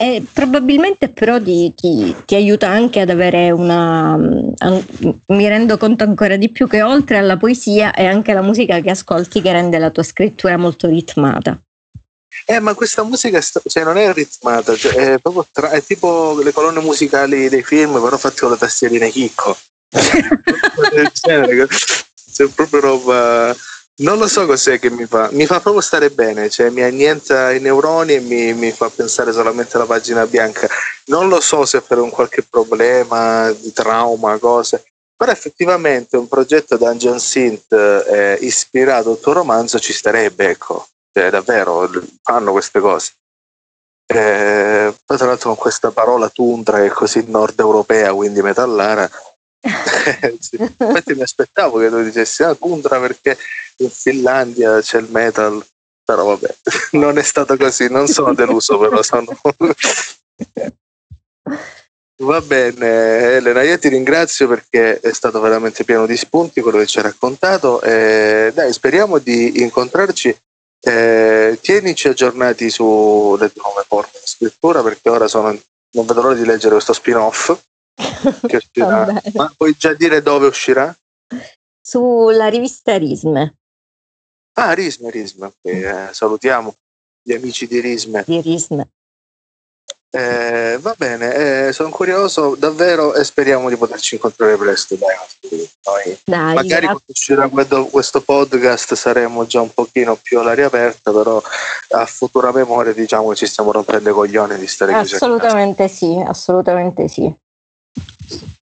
[0.00, 4.16] e probabilmente però ti, ti, ti, aiuta anche ad avere una...
[4.16, 8.90] mi rendo conto ancora di più che oltre alla poesia è anche la musica che
[8.90, 11.60] ascolti che rende la tua scrittura molto ritmata.
[12.44, 15.20] Eh, ma questa musica cioè, non è ritmata, cioè, è,
[15.52, 19.56] tra- è, tipo le colonne musicali dei film, però fatte con le tastierine chicco.
[19.88, 23.56] del genere, c'è proprio roba
[23.98, 27.52] non lo so cos'è che mi fa, mi fa proprio stare bene, cioè mi annienta
[27.52, 30.68] i neuroni e mi, mi, fa pensare solamente alla pagina bianca.
[31.06, 34.84] Non lo so se per un qualche problema di trauma, cose,
[35.16, 41.30] però effettivamente un progetto Dungeon Synth eh, ispirato al tuo romanzo ci starebbe, ecco, cioè
[41.30, 41.90] davvero
[42.22, 43.12] fanno queste cose.
[44.10, 49.08] Eh, poi tra l'altro con questa parola tundra che è così nord europea, quindi metallara,
[49.60, 53.36] infatti mi aspettavo che tu dicessi ah, tundra perché
[53.78, 55.64] in Finlandia c'è il metal,
[56.04, 56.56] però vabbè,
[56.92, 59.36] non è stato così, non sono deluso però sono...
[62.20, 66.86] Va bene Elena, io ti ringrazio perché è stato veramente pieno di spunti quello che
[66.86, 67.80] ci hai raccontato.
[67.80, 70.36] Eh, dai, speriamo di incontrarci.
[70.80, 75.48] Eh, tienici aggiornati sulle nuove forme di scrittura perché ora sono,
[75.92, 77.56] non vedo l'ora di leggere questo spin-off.
[78.46, 79.20] Che uscirà.
[79.34, 80.96] Ma puoi già dire dove uscirà?
[81.80, 83.56] Sulla rivista Risme.
[84.52, 85.52] Ah, Risme, Risme.
[85.62, 86.74] Eh, salutiamo
[87.22, 88.24] gli amici di Risme.
[88.26, 88.90] Di Risme.
[90.10, 94.96] Eh, va bene, eh, sono curioso davvero e speriamo di poterci incontrare presto.
[94.96, 96.18] Dai, noi.
[96.24, 97.48] Dai, Magari quando uscirà
[97.90, 101.42] questo podcast saremo già un pochino più all'aria aperta, però
[101.90, 105.00] a futura memoria diciamo che ci stiamo rompendo i coglioni di stare qui.
[105.00, 107.30] Assolutamente sì, assolutamente sì.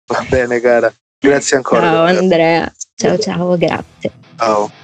[0.07, 1.81] Va bene cara, grazie ancora.
[1.81, 4.13] Ciao Andrea, ciao ciao, grazie.
[4.37, 4.83] Ciao.